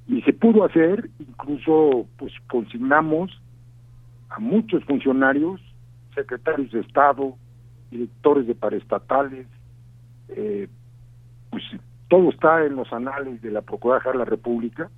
Y 0.07 0.21
se 0.21 0.33
pudo 0.33 0.63
hacer, 0.65 1.09
incluso 1.19 2.07
pues 2.17 2.33
consignamos 2.49 3.41
a 4.29 4.39
muchos 4.39 4.83
funcionarios, 4.85 5.61
secretarios 6.13 6.71
de 6.71 6.81
Estado, 6.81 7.35
directores 7.91 8.47
de 8.47 8.55
paraestatales, 8.55 9.47
eh, 10.29 10.67
pues 11.49 11.63
todo 12.07 12.29
está 12.29 12.65
en 12.65 12.75
los 12.75 12.91
anales 12.93 13.41
de 13.41 13.51
la 13.51 13.61
Procuraduría 13.61 14.11
de 14.11 14.17
la 14.19 14.25
República 14.25 14.89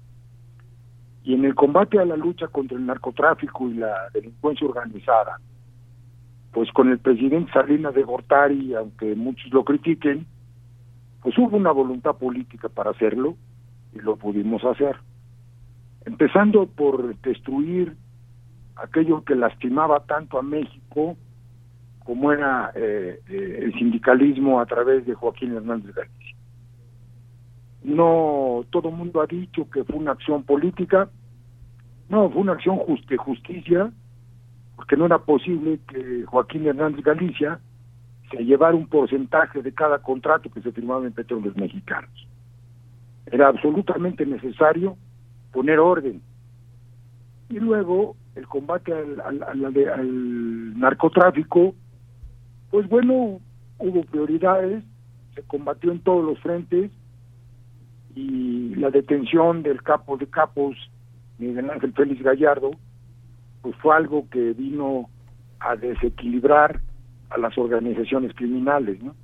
y 1.24 1.34
en 1.34 1.46
el 1.46 1.56
combate 1.56 2.00
a 2.00 2.06
la 2.06 2.15
lucha 2.15 2.48
contra 2.48 2.77
el 2.77 2.86
narcotráfico 2.86 3.70
y 3.70 3.75
la 3.75 4.10
delincuencia 4.13 4.68
organizada, 4.68 5.39
pues 6.51 6.72
con 6.72 6.89
el 6.89 7.00
presidente 7.00 7.51
Salinas 7.51 7.94
de 7.94 8.03
Gortari, 8.03 8.74
aunque 8.74 9.15
muchos 9.15 9.51
lo 9.51 9.63
critiquen, 9.63 10.25
pues 11.22 11.38
hubo 11.38 11.58
una 11.58 11.72
voluntad 11.72 12.15
política 12.15 12.70
para 12.70 12.91
hacerlo 12.91 13.36
y 13.94 14.00
lo 14.00 14.15
pudimos 14.15 14.63
hacer. 14.63 14.98
Empezando 16.06 16.68
por 16.68 17.15
destruir 17.20 17.96
aquello 18.75 19.24
que 19.24 19.36
lastimaba 19.36 20.06
tanto 20.06 20.39
a 20.39 20.41
México 20.41 21.18
como 22.06 22.32
era 22.32 22.72
eh, 22.75 23.20
eh, 23.29 23.60
el 23.63 23.74
sindicalismo 23.74 24.60
a 24.62 24.65
través 24.65 25.06
de 25.06 25.13
Joaquín 25.13 25.53
Hernández 25.53 25.94
Galicia 25.94 26.19
no 27.83 28.65
todo 28.69 28.89
el 28.89 28.95
mundo 28.95 29.21
ha 29.21 29.27
dicho 29.27 29.69
que 29.69 29.83
fue 29.83 29.95
una 29.95 30.12
acción 30.12 30.43
política, 30.43 31.09
no, 32.09 32.29
fue 32.29 32.41
una 32.41 32.53
acción 32.53 32.79
de 33.07 33.17
justicia, 33.17 33.91
porque 34.75 34.98
no 34.98 35.05
era 35.05 35.19
posible 35.19 35.79
que 35.88 36.25
Joaquín 36.25 36.65
Hernández 36.65 37.03
Galicia 37.03 37.59
se 38.31 38.43
llevara 38.43 38.75
un 38.75 38.88
porcentaje 38.88 39.62
de 39.62 39.74
cada 39.74 40.00
contrato 40.00 40.50
que 40.50 40.62
se 40.62 40.71
firmaba 40.71 41.05
en 41.05 41.13
petróleos 41.13 41.55
mexicanos. 41.55 42.27
Era 43.25 43.48
absolutamente 43.48 44.25
necesario 44.25 44.98
poner 45.51 45.79
orden. 45.79 46.21
Y 47.50 47.59
luego 47.59 48.15
el 48.36 48.48
combate 48.48 48.93
al, 48.93 49.43
al 49.43 50.79
narcotráfico, 50.79 51.75
pues 52.71 52.88
bueno, 52.88 53.39
hubo 53.79 54.03
prioridades, 54.03 54.83
se 55.36 55.43
combatió 55.43 55.91
en 55.91 56.00
todos 56.00 56.24
los 56.24 56.39
frentes, 56.39 56.91
y 58.16 58.75
la 58.75 58.89
detención 58.89 59.63
del 59.63 59.82
capo 59.84 60.18
de 60.18 60.28
capos, 60.28 60.75
Miguel 61.38 61.70
Ángel 61.70 61.94
Félix 61.94 62.22
Gallardo, 62.22 62.72
pues 63.62 63.75
fue 63.78 63.96
algo 63.96 64.28
que 64.30 64.54
vino 64.54 65.10
a 65.60 65.75
desequilibrar 65.75 66.82
a 67.30 67.38
las 67.38 67.58
organizaciones 67.58 68.34
criminales, 68.36 69.01
¿no? 69.04 69.16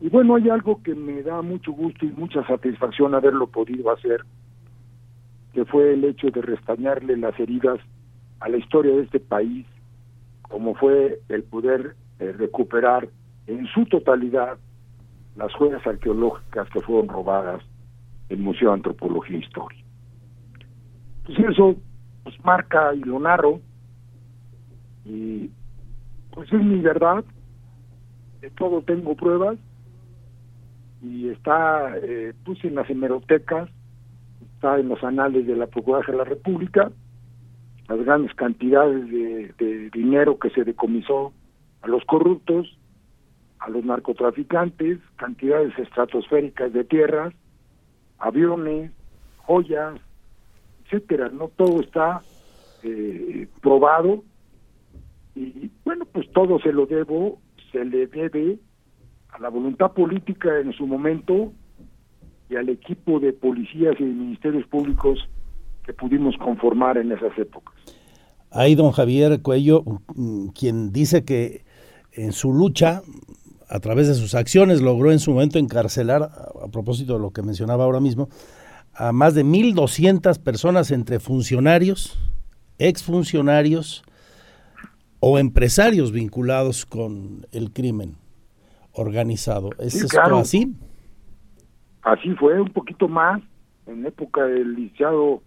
Y 0.00 0.08
bueno, 0.10 0.36
hay 0.36 0.48
algo 0.48 0.80
que 0.82 0.94
me 0.94 1.22
da 1.22 1.42
mucho 1.42 1.72
gusto 1.72 2.04
y 2.04 2.10
mucha 2.10 2.46
satisfacción 2.46 3.14
haberlo 3.14 3.48
podido 3.48 3.90
hacer, 3.90 4.22
que 5.52 5.64
fue 5.64 5.94
el 5.94 6.04
hecho 6.04 6.30
de 6.30 6.40
restañarle 6.40 7.16
las 7.16 7.38
heridas 7.40 7.80
a 8.38 8.48
la 8.48 8.58
historia 8.58 8.94
de 8.94 9.02
este 9.02 9.18
país, 9.18 9.66
como 10.42 10.74
fue 10.76 11.20
el 11.28 11.42
poder 11.42 11.96
eh, 12.20 12.32
recuperar 12.32 13.08
en 13.48 13.66
su 13.66 13.86
totalidad 13.86 14.58
las 15.38 15.52
joyas 15.54 15.86
arqueológicas 15.86 16.68
que 16.70 16.80
fueron 16.80 17.08
robadas 17.08 17.62
el 18.28 18.38
Museo 18.38 18.68
de 18.68 18.74
Antropología 18.74 19.36
e 19.36 19.40
Historia. 19.40 19.84
Pues 21.24 21.38
eso 21.38 21.76
pues 22.24 22.44
marca 22.44 22.94
y 22.94 23.00
lo 23.00 23.18
narro. 23.18 23.60
Y 25.04 25.50
pues 26.32 26.52
es 26.52 26.62
mi 26.62 26.80
verdad, 26.80 27.24
de 28.40 28.50
todo 28.50 28.82
tengo 28.82 29.16
pruebas. 29.16 29.58
Y 31.00 31.28
está 31.28 31.96
eh, 32.02 32.34
pues 32.44 32.62
en 32.64 32.74
las 32.74 32.90
hemerotecas, 32.90 33.70
está 34.54 34.78
en 34.78 34.88
los 34.88 35.02
anales 35.04 35.46
de 35.46 35.56
la 35.56 35.68
Procuraduría 35.68 36.12
de 36.12 36.18
la 36.18 36.24
República 36.24 36.90
las 37.88 38.04
grandes 38.04 38.34
cantidades 38.34 39.08
de, 39.10 39.90
dinero 39.90 40.38
que 40.38 40.50
se 40.50 40.64
decomisó 40.64 41.32
a 41.80 41.88
los 41.88 42.04
corruptos, 42.04 42.77
a 43.60 43.68
los 43.70 43.84
narcotraficantes, 43.84 44.98
cantidades 45.16 45.76
estratosféricas 45.78 46.72
de 46.72 46.84
tierras, 46.84 47.34
aviones, 48.18 48.92
joyas, 49.38 50.00
etcétera. 50.84 51.28
No 51.30 51.48
todo 51.48 51.80
está 51.80 52.22
eh, 52.82 53.48
probado 53.60 54.22
y 55.38 55.70
bueno, 55.84 56.04
pues 56.06 56.30
todo 56.32 56.58
se 56.58 56.72
lo 56.72 56.86
debo, 56.86 57.38
se 57.70 57.84
le 57.84 58.06
debe 58.08 58.58
a 59.30 59.38
la 59.38 59.48
voluntad 59.48 59.92
política 59.92 60.58
en 60.58 60.72
su 60.72 60.86
momento 60.86 61.52
y 62.50 62.56
al 62.56 62.68
equipo 62.68 63.20
de 63.20 63.32
policías 63.32 63.94
y 64.00 64.04
ministerios 64.04 64.66
públicos 64.66 65.18
que 65.84 65.92
pudimos 65.92 66.36
conformar 66.38 66.98
en 66.98 67.12
esas 67.12 67.36
épocas. 67.38 67.74
Hay 68.50 68.74
don 68.74 68.90
Javier 68.90 69.40
Cuello, 69.42 69.84
mm, 70.14 70.48
quien 70.48 70.92
dice 70.92 71.24
que 71.24 71.64
en 72.12 72.32
su 72.32 72.52
lucha, 72.52 73.02
a 73.68 73.80
través 73.80 74.08
de 74.08 74.14
sus 74.14 74.34
acciones, 74.34 74.80
logró 74.80 75.12
en 75.12 75.18
su 75.18 75.32
momento 75.32 75.58
encarcelar, 75.58 76.22
a, 76.22 76.68
propósito 76.68 77.14
de 77.14 77.20
lo 77.20 77.32
que 77.32 77.42
mencionaba 77.42 77.84
ahora 77.84 78.00
mismo, 78.00 78.28
a 78.94 79.12
más 79.12 79.34
de 79.34 79.44
1.200 79.44 80.42
personas 80.42 80.90
entre 80.90 81.20
funcionarios, 81.20 82.18
exfuncionarios 82.78 84.02
o 85.20 85.38
empresarios 85.38 86.12
vinculados 86.12 86.86
con 86.86 87.46
el 87.52 87.72
crimen 87.72 88.16
organizado. 88.92 89.70
¿Es 89.78 89.96
esto 89.96 90.36
así? 90.36 90.74
Así 92.02 92.34
fue, 92.34 92.60
un 92.60 92.70
poquito 92.70 93.06
más, 93.06 93.42
en 93.86 94.06
época 94.06 94.44
del 94.44 94.74
licenciado 94.74 95.42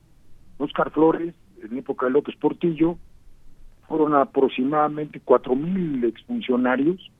Oscar 0.57 0.91
Flores, 0.91 1.33
en 1.63 1.77
época 1.77 2.05
de 2.05 2.11
López 2.11 2.35
Portillo, 2.35 2.97
fueron 3.87 4.13
aproximadamente 4.13 5.19
cuatro 5.23 5.55
mil 5.55 6.03
exfuncionarios 6.03 7.11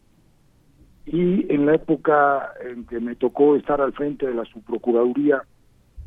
y 1.06 1.52
en 1.54 1.66
la 1.66 1.76
época 1.76 2.52
en 2.64 2.86
que 2.86 3.00
me 3.00 3.16
tocó 3.16 3.56
estar 3.56 3.82
al 3.82 3.94
frente 3.94 4.28
de 4.28 4.34
la 4.34 4.46
subprocuraduría 4.46 5.44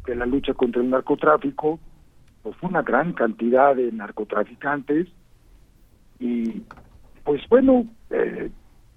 de 0.06 0.14
la 0.14 0.26
lucha 0.26 0.54
contra 0.54 0.82
el 0.82 0.90
narcotráfico, 0.90 1.80
pues 2.42 2.56
fue 2.56 2.68
una 2.68 2.82
gran 2.82 3.12
cantidad 3.12 3.74
de 3.74 3.90
narcotraficantes 3.90 5.08
y 6.20 6.62
pues 7.24 7.42
bueno, 7.48 7.86
eh, 8.10 8.50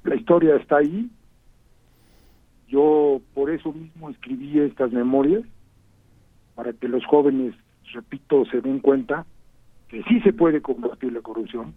la 0.04 0.16
historia 0.16 0.56
está 0.58 0.78
ahí. 0.78 1.10
Yo 2.68 3.22
por 3.34 3.50
eso 3.50 3.72
mismo 3.72 4.10
escribí 4.10 4.60
estas 4.60 4.92
memorias, 4.92 5.44
para 6.56 6.74
que 6.74 6.88
los 6.90 7.06
jóvenes, 7.06 7.56
repito, 7.94 8.44
se 8.46 8.62
den 8.62 8.80
cuenta 8.80 9.26
que 9.88 10.04
sí 10.04 10.20
se 10.22 10.34
puede 10.34 10.62
combatir 10.62 11.14
la 11.14 11.22
corrupción, 11.22 11.74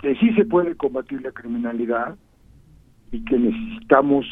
que 0.00 0.14
sí 0.16 0.34
se 0.34 0.44
puede 0.44 0.74
combatir 0.76 1.22
la 1.22 1.32
criminalidad 1.32 2.16
y 3.12 3.24
que 3.24 3.38
necesitamos 3.38 4.26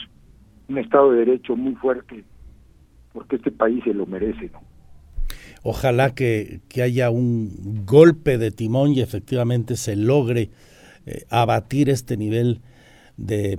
un 0.69 0.78
Estado 0.78 1.12
de 1.12 1.19
Derecho 1.19 1.57
muy 1.57 1.75
fuerte, 1.75 2.25
porque 3.12 3.37
este 3.37 3.50
país 3.50 3.83
se 3.85 3.95
lo 3.95 4.07
merece. 4.07 4.50
Ojalá 5.62 6.14
que, 6.14 6.61
haya 6.83 7.11
un 7.11 7.85
golpe 7.87 8.37
de 8.38 8.50
timón 8.50 8.93
y 8.93 9.00
efectivamente 9.00 9.76
se 9.76 9.97
logre 9.97 10.50
eh, 11.07 11.25
abatir 11.31 11.88
este 11.88 12.16
nivel 12.16 12.61
de 13.16 13.59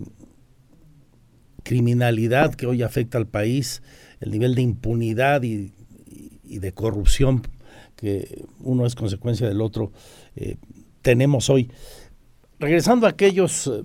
criminalidad 1.64 2.54
que 2.54 2.68
hoy 2.68 2.84
afecta 2.84 3.18
al 3.18 3.28
país, 3.28 3.82
el 4.20 4.32
nivel 4.32 4.54
de 4.56 4.62
impunidad 4.62 5.44
y, 5.44 5.72
de 6.44 6.72
corrupción 6.72 7.42
que 7.96 8.46
uno 8.60 8.86
es 8.86 8.96
consecuencia 8.96 9.48
del 9.48 9.62
otro, 9.62 9.92
eh, 10.36 10.58
tenemos 11.02 11.50
hoy. 11.50 11.72
Regresando 12.60 13.08
a 13.08 13.10
aquellos 13.10 13.68
eh, 13.68 13.82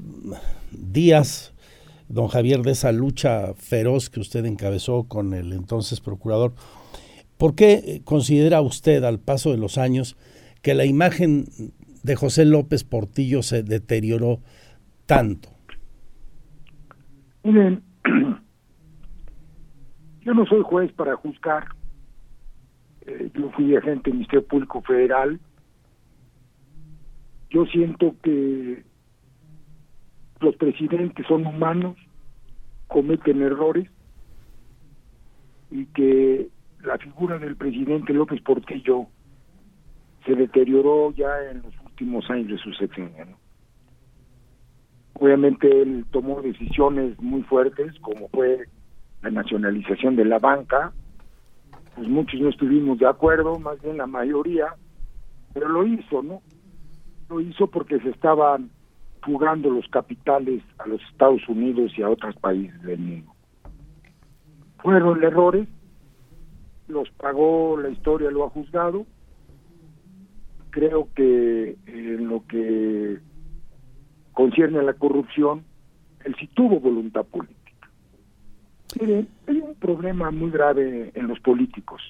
días, 0.73 1.55
don 2.09 2.29
Javier, 2.29 2.63
de 2.63 2.73
esa 2.73 2.93
lucha 2.93 3.55
feroz 3.55 4.11
que 4.11 4.21
usted 4.21 4.45
encabezó 4.45 5.05
con 5.05 5.35
el 5.35 5.53
entonces 5.53 6.01
procurador, 6.01 6.55
¿por 7.39 7.55
qué 7.55 8.03
considera 8.05 8.61
usted 8.61 9.05
al 9.05 9.19
paso 9.19 9.51
de 9.51 9.59
los 9.59 9.79
años 9.79 10.17
que 10.63 10.75
la 10.75 10.85
imagen 10.85 11.47
de 12.03 12.17
José 12.17 12.45
López 12.45 12.85
Portillo 12.85 13.43
se 13.43 13.63
deterioró 13.63 14.41
tanto? 15.07 15.49
Miren, 17.43 17.83
yo 20.23 20.35
no 20.35 20.47
soy 20.47 20.63
juez 20.63 20.93
para 20.93 21.17
juzgar. 21.17 21.69
Eh, 23.07 23.31
yo 23.35 23.51
fui 23.53 23.75
agente 23.77 24.11
del 24.11 24.15
Ministerio 24.15 24.47
Público 24.47 24.83
Federal. 24.83 25.41
Yo 27.51 27.65
siento 27.67 28.15
que 28.23 28.85
los 30.41 30.57
presidentes 30.57 31.27
son 31.27 31.47
humanos, 31.47 31.97
cometen 32.89 33.43
errores 33.43 33.89
y 35.71 35.87
que 35.87 36.49
la 36.83 36.99
figura 36.99 37.39
del 37.39 37.57
presidente 37.57 38.13
López 38.13 38.41
Portillo 38.43 39.07
se 40.25 40.35
deterioró 40.35 41.13
ya 41.13 41.51
en 41.51 41.63
los 41.63 41.75
últimos 41.85 42.29
años 42.31 42.49
de 42.49 42.59
su 42.59 42.73
sexenio. 42.73 43.39
Obviamente 45.15 45.83
él 45.83 46.07
tomó 46.11 46.41
decisiones 46.41 47.19
muy 47.21 47.43
fuertes, 47.43 47.99
como 48.01 48.29
fue 48.29 48.65
la 49.23 49.31
nacionalización 49.31 50.17
de 50.17 50.25
la 50.25 50.39
banca, 50.39 50.93
pues 51.95 52.09
muchos 52.09 52.41
no 52.41 52.49
estuvimos 52.49 52.99
de 52.99 53.07
acuerdo, 53.07 53.59
más 53.59 53.81
bien 53.83 53.99
la 53.99 54.07
mayoría, 54.07 54.75
pero 55.53 55.69
lo 55.69 55.87
hizo, 55.87 56.23
¿no? 56.23 56.41
Lo 57.29 57.41
hizo 57.41 57.67
porque 57.67 58.01
se 58.01 58.09
estaban 58.09 58.71
fugando 59.23 59.71
los 59.71 59.87
capitales 59.89 60.63
a 60.79 60.87
los 60.87 61.01
Estados 61.11 61.47
Unidos 61.49 61.93
y 61.97 62.03
a 62.03 62.09
otros 62.09 62.35
países 62.37 62.81
del 62.83 62.99
mundo. 62.99 63.33
Fueron 64.79 65.23
errores, 65.23 65.69
los 66.89 67.11
pagó, 67.11 67.77
la 67.77 67.91
historia 67.91 68.31
lo 68.31 68.45
ha 68.45 68.51
juzgado. 68.51 69.07
Creo 70.71 71.09
que 71.15 71.77
en 71.87 72.29
lo 72.29 72.47
que 72.47 73.19
concierne 74.33 74.79
a 74.79 74.83
la 74.83 74.95
corrupción, 74.95 75.65
él 76.25 76.35
sí 76.39 76.47
tuvo 76.55 76.81
voluntad 76.81 77.25
política. 77.25 77.91
Mire, 79.01 79.27
hay 79.47 79.59
un 79.59 79.75
problema 79.75 80.31
muy 80.31 80.51
grave 80.51 81.13
en 81.15 81.29
los 81.29 81.39
políticos. 81.41 82.03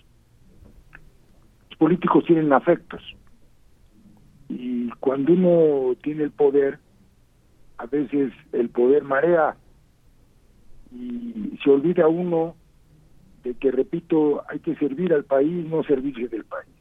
Los 1.71 1.79
políticos 1.79 2.25
tienen 2.27 2.53
afectos. 2.53 3.03
Y 4.49 4.89
cuando 5.01 5.33
uno 5.33 5.95
tiene 6.03 6.25
el 6.25 6.31
poder, 6.31 6.79
a 7.81 7.87
veces 7.87 8.33
el 8.53 8.69
poder 8.69 9.05
marea 9.05 9.57
y 10.93 11.59
se 11.65 11.71
olvida 11.71 12.09
uno 12.09 12.55
de 13.43 13.55
que, 13.55 13.71
repito, 13.71 14.43
hay 14.51 14.59
que 14.59 14.75
servir 14.77 15.15
al 15.15 15.25
país, 15.25 15.65
no 15.67 15.83
servirse 15.85 16.29
del 16.29 16.45
país. 16.45 16.75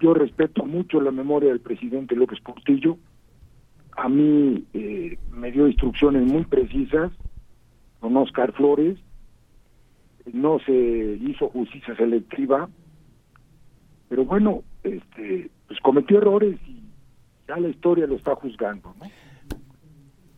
Yo 0.00 0.14
respeto 0.14 0.64
mucho 0.64 1.00
la 1.00 1.10
memoria 1.10 1.48
del 1.48 1.60
presidente 1.60 2.14
López 2.14 2.40
Portillo. 2.40 2.98
A 3.96 4.08
mí 4.08 4.64
eh, 4.74 5.18
me 5.32 5.50
dio 5.50 5.66
instrucciones 5.66 6.22
muy 6.24 6.44
precisas 6.44 7.10
con 7.98 8.16
Oscar 8.16 8.52
Flores. 8.52 8.96
No 10.32 10.60
se 10.60 10.72
hizo 11.20 11.48
justicia 11.48 11.96
selectiva. 11.96 12.68
Pero 14.08 14.24
bueno, 14.24 14.62
este, 14.84 15.50
pues 15.66 15.80
cometió 15.80 16.18
errores 16.18 16.56
y 16.68 16.85
ya 17.48 17.56
la 17.56 17.68
historia 17.68 18.06
lo 18.06 18.16
está 18.16 18.34
juzgando. 18.34 18.94
¿no? 19.00 19.06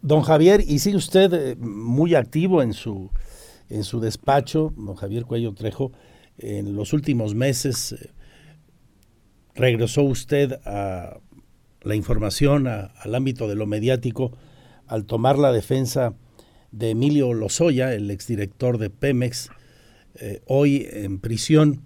Don 0.02 0.22
Javier, 0.22 0.62
y 0.66 0.78
sigue 0.78 0.96
usted 0.96 1.32
eh, 1.32 1.56
muy 1.56 2.14
activo 2.14 2.62
en 2.62 2.72
su, 2.72 3.10
en 3.68 3.84
su 3.84 4.00
despacho, 4.00 4.72
don 4.76 4.94
Javier 4.94 5.24
Cuello 5.24 5.52
Trejo, 5.54 5.92
en 6.38 6.76
los 6.76 6.92
últimos 6.92 7.34
meses 7.34 7.92
eh, 7.92 8.10
regresó 9.54 10.04
usted 10.04 10.60
a 10.64 11.18
la 11.82 11.94
información, 11.94 12.66
al 12.66 13.14
ámbito 13.14 13.48
de 13.48 13.56
lo 13.56 13.66
mediático, 13.66 14.32
al 14.86 15.04
tomar 15.04 15.38
la 15.38 15.52
defensa 15.52 16.14
de 16.70 16.90
Emilio 16.90 17.34
Lozoya, 17.34 17.94
el 17.94 18.10
exdirector 18.10 18.78
de 18.78 18.90
Pemex, 18.90 19.50
eh, 20.14 20.40
hoy 20.46 20.86
en 20.90 21.18
prisión 21.18 21.82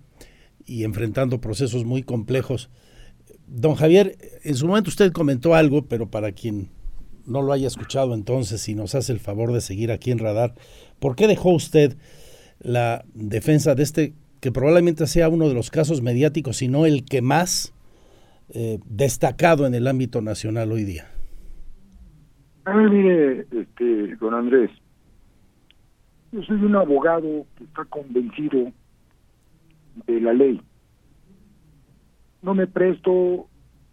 y 0.64 0.84
enfrentando 0.84 1.40
procesos 1.40 1.84
muy 1.84 2.02
complejos. 2.02 2.70
Don 3.46 3.74
Javier, 3.74 4.16
en 4.44 4.54
su 4.54 4.66
momento 4.66 4.90
usted 4.90 5.12
comentó 5.12 5.54
algo, 5.54 5.86
pero 5.86 6.10
para 6.10 6.32
quien 6.32 6.68
no 7.26 7.42
lo 7.42 7.52
haya 7.52 7.66
escuchado 7.66 8.14
entonces 8.14 8.68
y 8.68 8.74
nos 8.74 8.94
hace 8.94 9.12
el 9.12 9.20
favor 9.20 9.52
de 9.52 9.60
seguir 9.60 9.92
aquí 9.92 10.10
en 10.10 10.18
Radar, 10.18 10.54
¿por 10.98 11.16
qué 11.16 11.26
dejó 11.26 11.50
usted 11.50 11.96
la 12.60 13.04
defensa 13.14 13.74
de 13.74 13.82
este, 13.82 14.14
que 14.40 14.52
probablemente 14.52 15.06
sea 15.06 15.28
uno 15.28 15.48
de 15.48 15.54
los 15.54 15.70
casos 15.70 16.02
mediáticos, 16.02 16.56
si 16.56 16.68
no 16.68 16.86
el 16.86 17.04
que 17.04 17.22
más 17.22 17.74
eh, 18.50 18.78
destacado 18.86 19.66
en 19.66 19.74
el 19.74 19.86
ámbito 19.86 20.20
nacional 20.20 20.72
hoy 20.72 20.84
día? 20.84 21.06
A 22.64 22.76
ver, 22.76 22.90
mire, 22.90 23.46
este, 23.52 24.16
don 24.16 24.34
Andrés, 24.34 24.70
yo 26.30 26.42
soy 26.42 26.56
un 26.56 26.76
abogado 26.76 27.46
que 27.56 27.64
está 27.64 27.84
convencido 27.86 28.72
de 30.06 30.20
la 30.20 30.32
ley 30.32 30.60
no 32.42 32.54
me 32.54 32.66
presto 32.66 33.46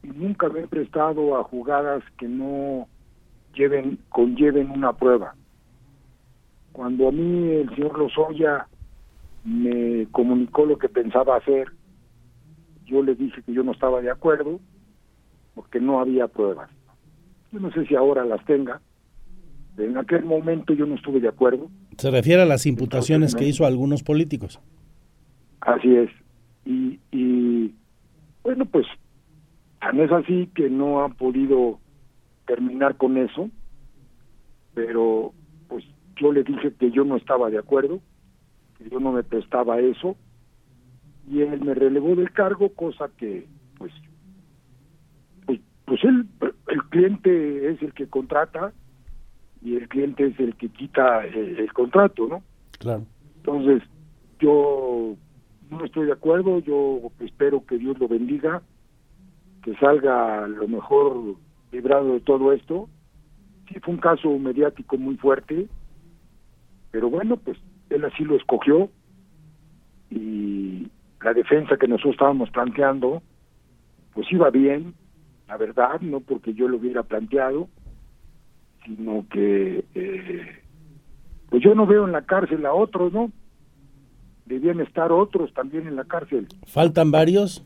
y 0.03 0.07
nunca 0.07 0.49
me 0.49 0.61
he 0.61 0.67
prestado 0.67 1.37
a 1.37 1.43
jugadas 1.43 2.03
que 2.17 2.27
no 2.27 2.87
lleven 3.53 3.99
conlleven 4.09 4.71
una 4.71 4.93
prueba. 4.93 5.35
Cuando 6.71 7.09
a 7.09 7.11
mí 7.11 7.49
el 7.51 7.69
señor 7.75 7.97
Lozoya 7.97 8.67
me 9.43 10.07
comunicó 10.11 10.65
lo 10.65 10.77
que 10.77 10.89
pensaba 10.89 11.37
hacer, 11.37 11.71
yo 12.85 13.03
le 13.03 13.15
dije 13.15 13.41
que 13.43 13.53
yo 13.53 13.63
no 13.63 13.71
estaba 13.71 14.01
de 14.01 14.11
acuerdo 14.11 14.59
porque 15.55 15.79
no 15.79 15.99
había 15.99 16.27
pruebas. 16.27 16.69
Yo 17.51 17.59
no 17.59 17.71
sé 17.71 17.85
si 17.85 17.95
ahora 17.95 18.25
las 18.25 18.43
tenga. 18.45 18.81
En 19.77 19.97
aquel 19.97 20.25
momento 20.25 20.73
yo 20.73 20.85
no 20.85 20.95
estuve 20.95 21.19
de 21.19 21.29
acuerdo. 21.29 21.69
Se 21.97 22.11
refiere 22.11 22.41
a 22.41 22.45
las 22.45 22.65
imputaciones 22.65 23.35
que 23.35 23.47
hizo 23.47 23.63
a 23.63 23.67
algunos 23.67 24.03
políticos. 24.03 24.59
Así 25.61 25.95
es. 25.95 26.09
Y, 26.65 26.99
y 27.11 27.73
bueno, 28.49 28.65
pues 28.65 28.87
tan 29.79 29.99
es 29.99 30.11
así 30.11 30.49
que 30.55 30.71
no 30.71 31.05
han 31.05 31.13
podido 31.13 31.79
terminar 32.47 32.97
con 32.97 33.15
eso, 33.15 33.47
pero 34.73 35.35
pues 35.67 35.85
yo 36.15 36.33
le 36.33 36.43
dije 36.43 36.73
que 36.73 36.89
yo 36.89 37.03
no 37.03 37.15
estaba 37.15 37.51
de 37.51 37.59
acuerdo, 37.59 38.01
que 38.79 38.89
yo 38.89 38.99
no 38.99 39.11
me 39.11 39.21
prestaba 39.21 39.75
a 39.75 39.79
eso, 39.79 40.17
y 41.29 41.41
él 41.41 41.61
me 41.61 41.75
relevó 41.75 42.15
del 42.15 42.31
cargo, 42.31 42.73
cosa 42.73 43.11
que 43.17 43.47
pues 43.77 43.93
pues, 45.45 45.59
pues 45.85 46.03
él, 46.03 46.25
el 46.69 46.83
cliente 46.85 47.71
es 47.71 47.83
el 47.83 47.93
que 47.93 48.07
contrata 48.07 48.73
y 49.61 49.75
el 49.75 49.87
cliente 49.87 50.25
es 50.25 50.39
el 50.39 50.55
que 50.55 50.69
quita 50.69 51.23
el, 51.23 51.59
el 51.59 51.71
contrato, 51.71 52.27
¿no? 52.27 52.41
Claro. 52.79 53.05
Entonces, 53.35 53.83
yo 54.39 55.15
no 55.69 55.85
estoy 55.85 56.07
de 56.07 56.13
acuerdo, 56.13 56.59
yo 56.59 57.11
espero 57.19 57.65
que 57.65 57.77
Dios 57.77 57.97
lo 57.99 58.07
bendiga, 58.07 58.61
que 59.63 59.75
salga 59.75 60.47
lo 60.47 60.67
mejor 60.67 61.35
librado 61.71 62.13
de 62.13 62.19
todo 62.21 62.53
esto. 62.53 62.89
Sí, 63.67 63.79
fue 63.79 63.93
un 63.93 63.99
caso 63.99 64.37
mediático 64.39 64.97
muy 64.97 65.15
fuerte, 65.17 65.67
pero 66.91 67.09
bueno, 67.09 67.37
pues 67.37 67.57
él 67.89 68.03
así 68.05 68.23
lo 68.23 68.35
escogió 68.35 68.89
y 70.09 70.87
la 71.21 71.33
defensa 71.33 71.77
que 71.77 71.87
nosotros 71.87 72.13
estábamos 72.13 72.49
planteando, 72.49 73.21
pues 74.13 74.31
iba 74.31 74.49
bien, 74.49 74.95
la 75.47 75.57
verdad, 75.57 75.99
no 76.01 76.19
porque 76.19 76.53
yo 76.53 76.67
lo 76.67 76.77
hubiera 76.77 77.03
planteado, 77.03 77.67
sino 78.85 79.25
que 79.29 79.85
eh, 79.93 80.61
pues 81.49 81.63
yo 81.63 81.75
no 81.75 81.85
veo 81.85 82.05
en 82.05 82.11
la 82.11 82.25
cárcel 82.25 82.65
a 82.65 82.73
otros, 82.73 83.13
¿no? 83.13 83.31
Debían 84.49 84.79
estar 84.81 85.11
otros 85.11 85.53
también 85.53 85.87
en 85.87 85.95
la 85.95 86.03
cárcel. 86.05 86.47
¿Faltan 86.65 87.11
varios? 87.11 87.63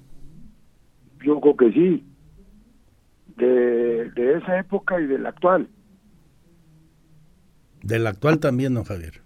Yo 1.26 1.40
creo 1.40 1.56
que 1.56 1.72
sí, 1.72 2.06
de, 3.38 4.12
de 4.12 4.38
esa 4.38 4.60
época 4.60 5.00
y 5.00 5.08
de 5.08 5.18
la 5.18 5.30
actual. 5.30 5.70
Del 7.82 8.06
actual 8.06 8.40
también, 8.40 8.74
don 8.74 8.84
Javier. 8.84 9.22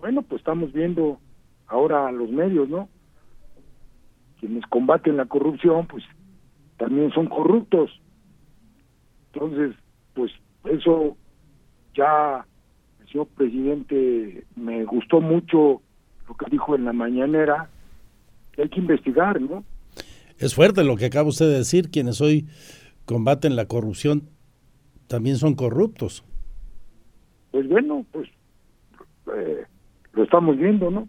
Bueno, 0.00 0.22
pues 0.22 0.40
estamos 0.40 0.72
viendo 0.72 1.20
ahora 1.68 2.10
los 2.10 2.28
medios, 2.30 2.68
¿no? 2.68 2.88
Quienes 4.40 4.66
combaten 4.66 5.16
la 5.16 5.26
corrupción, 5.26 5.86
pues 5.86 6.02
también 6.76 7.12
son 7.12 7.28
corruptos. 7.28 7.90
Entonces, 9.32 9.76
pues 10.14 10.32
eso 10.64 11.16
ya 11.94 12.44
señor 13.10 13.28
presidente 13.28 14.44
me 14.56 14.84
gustó 14.84 15.20
mucho 15.20 15.82
lo 16.30 16.36
que 16.36 16.46
dijo 16.50 16.76
en 16.76 16.84
la 16.84 16.92
mañanera, 16.92 17.68
que 18.52 18.62
hay 18.62 18.68
que 18.68 18.80
investigar, 18.80 19.40
¿no? 19.40 19.64
Es 20.38 20.54
fuerte 20.54 20.84
lo 20.84 20.96
que 20.96 21.06
acaba 21.06 21.28
usted 21.28 21.46
de 21.46 21.58
decir, 21.58 21.90
quienes 21.90 22.20
hoy 22.20 22.46
combaten 23.04 23.56
la 23.56 23.66
corrupción 23.66 24.30
también 25.08 25.36
son 25.36 25.54
corruptos. 25.54 26.24
Pues 27.50 27.68
bueno, 27.68 28.06
pues 28.12 28.28
eh, 29.36 29.64
lo 30.12 30.22
estamos 30.22 30.56
viendo, 30.56 30.90
¿no? 30.90 31.08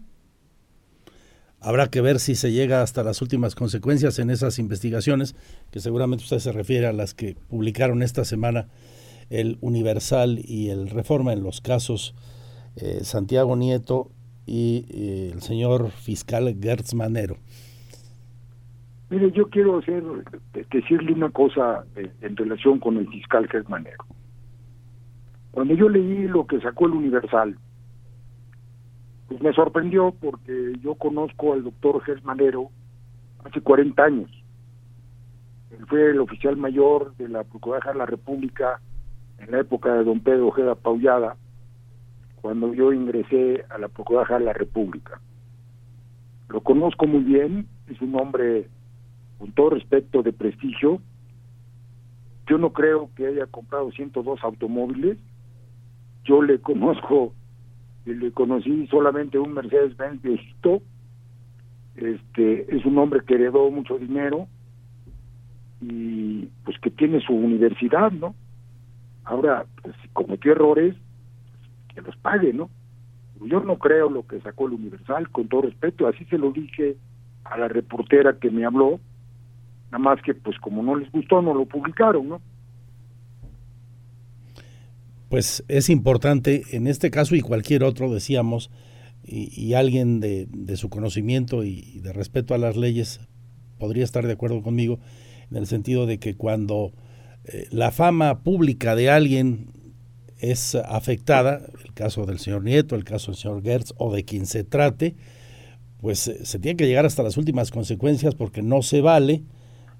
Habrá 1.60 1.86
que 1.86 2.00
ver 2.00 2.18
si 2.18 2.34
se 2.34 2.50
llega 2.50 2.82
hasta 2.82 3.04
las 3.04 3.22
últimas 3.22 3.54
consecuencias 3.54 4.18
en 4.18 4.30
esas 4.30 4.58
investigaciones, 4.58 5.36
que 5.70 5.78
seguramente 5.78 6.24
usted 6.24 6.40
se 6.40 6.50
refiere 6.50 6.88
a 6.88 6.92
las 6.92 7.14
que 7.14 7.36
publicaron 7.48 8.02
esta 8.02 8.24
semana 8.24 8.66
el 9.30 9.58
Universal 9.60 10.40
y 10.44 10.70
el 10.70 10.90
Reforma 10.90 11.32
en 11.32 11.44
los 11.44 11.60
casos 11.60 12.16
eh, 12.74 13.04
Santiago 13.04 13.54
Nieto 13.54 14.10
y 14.46 15.30
el 15.32 15.40
señor 15.40 15.90
fiscal 15.90 16.56
Gertz 16.60 16.94
Manero. 16.94 17.36
Mire, 19.12 19.30
yo 19.32 19.48
quiero 19.50 19.78
hacer, 19.78 20.02
decirle 20.70 21.12
una 21.12 21.28
cosa 21.28 21.84
eh, 21.96 22.10
en 22.22 22.34
relación 22.34 22.78
con 22.78 22.96
el 22.96 23.06
fiscal 23.08 23.46
Gertz 23.46 23.68
Manero. 23.68 24.04
Cuando 25.50 25.74
yo 25.74 25.90
leí 25.90 26.26
lo 26.28 26.46
que 26.46 26.58
sacó 26.60 26.86
el 26.86 26.92
Universal, 26.92 27.58
pues 29.28 29.42
me 29.42 29.52
sorprendió 29.52 30.14
porque 30.18 30.72
yo 30.82 30.94
conozco 30.94 31.52
al 31.52 31.62
doctor 31.62 32.02
Gertz 32.04 32.24
Manero 32.24 32.70
hace 33.44 33.60
40 33.60 34.02
años. 34.02 34.30
Él 35.70 35.86
fue 35.86 36.10
el 36.10 36.20
oficial 36.20 36.56
mayor 36.56 37.14
de 37.16 37.28
la 37.28 37.44
Procuraduría 37.44 37.92
de 37.92 37.98
la 37.98 38.06
República 38.06 38.80
en 39.38 39.50
la 39.50 39.60
época 39.60 39.92
de 39.94 40.04
don 40.04 40.20
Pedro 40.20 40.48
Ojeda 40.48 40.74
Paullada 40.74 41.36
cuando 42.42 42.74
yo 42.74 42.92
ingresé 42.92 43.64
a 43.70 43.78
la 43.78 43.88
Procuraduría 43.88 44.38
de 44.38 44.44
la 44.44 44.52
República. 44.52 45.20
Lo 46.48 46.60
conozco 46.60 47.06
muy 47.06 47.22
bien, 47.22 47.68
es 47.86 48.00
un 48.02 48.14
hombre 48.16 48.68
con 49.38 49.52
todo 49.52 49.70
respeto 49.70 50.22
de 50.22 50.32
prestigio. 50.32 51.00
Yo 52.48 52.58
no 52.58 52.72
creo 52.72 53.10
que 53.16 53.28
haya 53.28 53.46
comprado 53.46 53.90
102 53.92 54.42
automóviles. 54.42 55.18
Yo 56.24 56.42
le 56.42 56.58
conozco, 56.60 57.32
le 58.04 58.32
conocí 58.32 58.86
solamente 58.88 59.38
un 59.38 59.54
Mercedes-Benz 59.54 60.20
viejito. 60.20 60.82
Este, 61.94 62.76
es 62.76 62.84
un 62.84 62.98
hombre 62.98 63.20
que 63.24 63.34
heredó 63.34 63.70
mucho 63.70 63.98
dinero 63.98 64.48
y 65.80 66.48
pues 66.64 66.78
que 66.80 66.90
tiene 66.90 67.20
su 67.20 67.34
universidad, 67.34 68.10
¿no? 68.10 68.34
Ahora, 69.24 69.66
pues, 69.82 69.94
cometió 70.12 70.52
errores, 70.52 70.96
que 71.94 72.02
los 72.02 72.16
pague, 72.16 72.52
¿no? 72.52 72.70
Yo 73.44 73.60
no 73.60 73.78
creo 73.78 74.08
lo 74.08 74.26
que 74.26 74.40
sacó 74.40 74.66
el 74.66 74.74
Universal, 74.74 75.28
con 75.30 75.48
todo 75.48 75.62
respeto, 75.62 76.06
así 76.06 76.24
se 76.26 76.38
lo 76.38 76.52
dije 76.52 76.96
a 77.44 77.58
la 77.58 77.68
reportera 77.68 78.38
que 78.38 78.50
me 78.50 78.64
habló, 78.64 79.00
nada 79.86 79.98
más 79.98 80.22
que 80.22 80.34
pues 80.34 80.58
como 80.58 80.82
no 80.82 80.96
les 80.96 81.10
gustó 81.10 81.42
no 81.42 81.54
lo 81.54 81.66
publicaron, 81.66 82.28
¿no? 82.28 82.40
Pues 85.28 85.64
es 85.68 85.88
importante 85.88 86.62
en 86.72 86.86
este 86.86 87.10
caso 87.10 87.34
y 87.34 87.40
cualquier 87.40 87.84
otro, 87.84 88.12
decíamos, 88.12 88.70
y, 89.24 89.74
alguien 89.74 90.20
de, 90.20 90.48
su 90.76 90.90
conocimiento 90.90 91.64
y 91.64 92.00
de 92.00 92.12
respeto 92.12 92.54
a 92.54 92.58
las 92.58 92.76
leyes 92.76 93.20
podría 93.78 94.04
estar 94.04 94.26
de 94.26 94.32
acuerdo 94.32 94.62
conmigo 94.62 94.98
en 95.50 95.56
el 95.56 95.66
sentido 95.66 96.06
de 96.06 96.18
que 96.18 96.34
cuando 96.34 96.92
eh, 97.44 97.66
la 97.70 97.90
fama 97.90 98.42
pública 98.42 98.94
de 98.94 99.10
alguien 99.10 99.68
es 100.42 100.74
afectada, 100.74 101.62
el 101.84 101.94
caso 101.94 102.26
del 102.26 102.40
señor 102.40 102.64
Nieto, 102.64 102.96
el 102.96 103.04
caso 103.04 103.30
del 103.30 103.38
señor 103.40 103.62
Gertz 103.62 103.94
o 103.96 104.12
de 104.12 104.24
quien 104.24 104.44
se 104.46 104.64
trate, 104.64 105.14
pues 106.00 106.26
eh, 106.26 106.44
se 106.44 106.58
tiene 106.58 106.76
que 106.76 106.86
llegar 106.86 107.06
hasta 107.06 107.22
las 107.22 107.36
últimas 107.36 107.70
consecuencias 107.70 108.34
porque 108.34 108.60
no 108.60 108.82
se 108.82 109.00
vale 109.00 109.44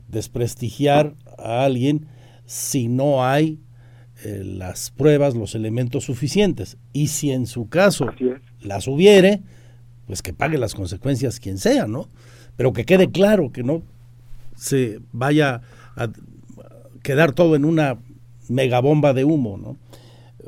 desprestigiar 0.09 1.15
a 1.39 1.65
alguien 1.65 2.09
si 2.45 2.89
no 2.89 3.25
hay 3.25 3.61
eh, 4.25 4.43
las 4.45 4.91
pruebas, 4.91 5.37
los 5.37 5.55
elementos 5.55 6.05
suficientes. 6.05 6.77
Y 6.93 7.07
si 7.07 7.31
en 7.31 7.47
su 7.47 7.69
caso 7.69 8.07
las 8.61 8.89
hubiere, 8.89 9.43
pues 10.09 10.23
que 10.23 10.33
pague 10.33 10.59
las 10.59 10.75
consecuencias 10.75 11.39
quien 11.39 11.57
sea, 11.57 11.87
¿no? 11.87 12.09
Pero 12.57 12.73
que 12.73 12.85
quede 12.85 13.13
claro 13.13 13.53
que 13.53 13.63
no 13.63 13.83
se 14.57 14.99
vaya 15.13 15.63
a 15.95 16.09
quedar 17.05 17.33
todo 17.33 17.55
en 17.55 17.65
una 17.65 17.99
megabomba 18.49 19.13
de 19.13 19.25
humo, 19.25 19.57
¿no? 19.57 19.77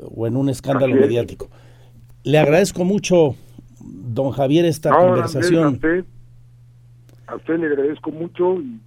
O 0.01 0.27
en 0.27 0.35
un 0.35 0.49
escándalo 0.49 0.95
mediático. 0.95 1.49
Le 2.23 2.37
agradezco 2.39 2.83
mucho, 2.83 3.35
don 3.79 4.31
Javier, 4.31 4.65
esta 4.65 4.89
conversación. 4.91 5.63
a, 5.63 5.69
usted, 5.69 6.05
a 7.27 7.35
usted 7.35 7.59
le 7.59 7.67
agradezco 7.67 8.11
mucho 8.11 8.59
y 8.61 8.79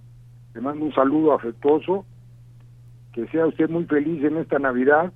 le 0.53 0.61
mando 0.61 0.85
un 0.85 0.93
saludo 0.93 1.33
afectuoso. 1.33 2.05
Que 3.13 3.27
sea 3.27 3.47
usted 3.47 3.69
muy 3.69 3.85
feliz 3.85 4.23
en 4.23 4.37
esta 4.37 4.59
Navidad 4.59 5.11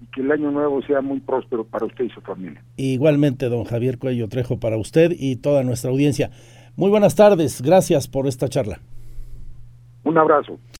y 0.00 0.06
que 0.06 0.20
el 0.20 0.30
año 0.30 0.50
nuevo 0.50 0.80
sea 0.82 1.00
muy 1.00 1.20
próspero 1.20 1.64
para 1.64 1.86
usted 1.86 2.04
y 2.04 2.10
su 2.10 2.20
familia. 2.20 2.62
Igualmente, 2.76 3.48
don 3.48 3.64
Javier 3.64 3.98
Cuello 3.98 4.28
Trejo, 4.28 4.60
para 4.60 4.76
usted 4.76 5.12
y 5.18 5.36
toda 5.36 5.64
nuestra 5.64 5.90
audiencia. 5.90 6.30
Muy 6.76 6.90
buenas 6.90 7.16
tardes, 7.16 7.60
gracias 7.60 8.06
por 8.06 8.28
esta 8.28 8.48
charla. 8.48 8.80
Un 10.04 10.16
abrazo. 10.16 10.58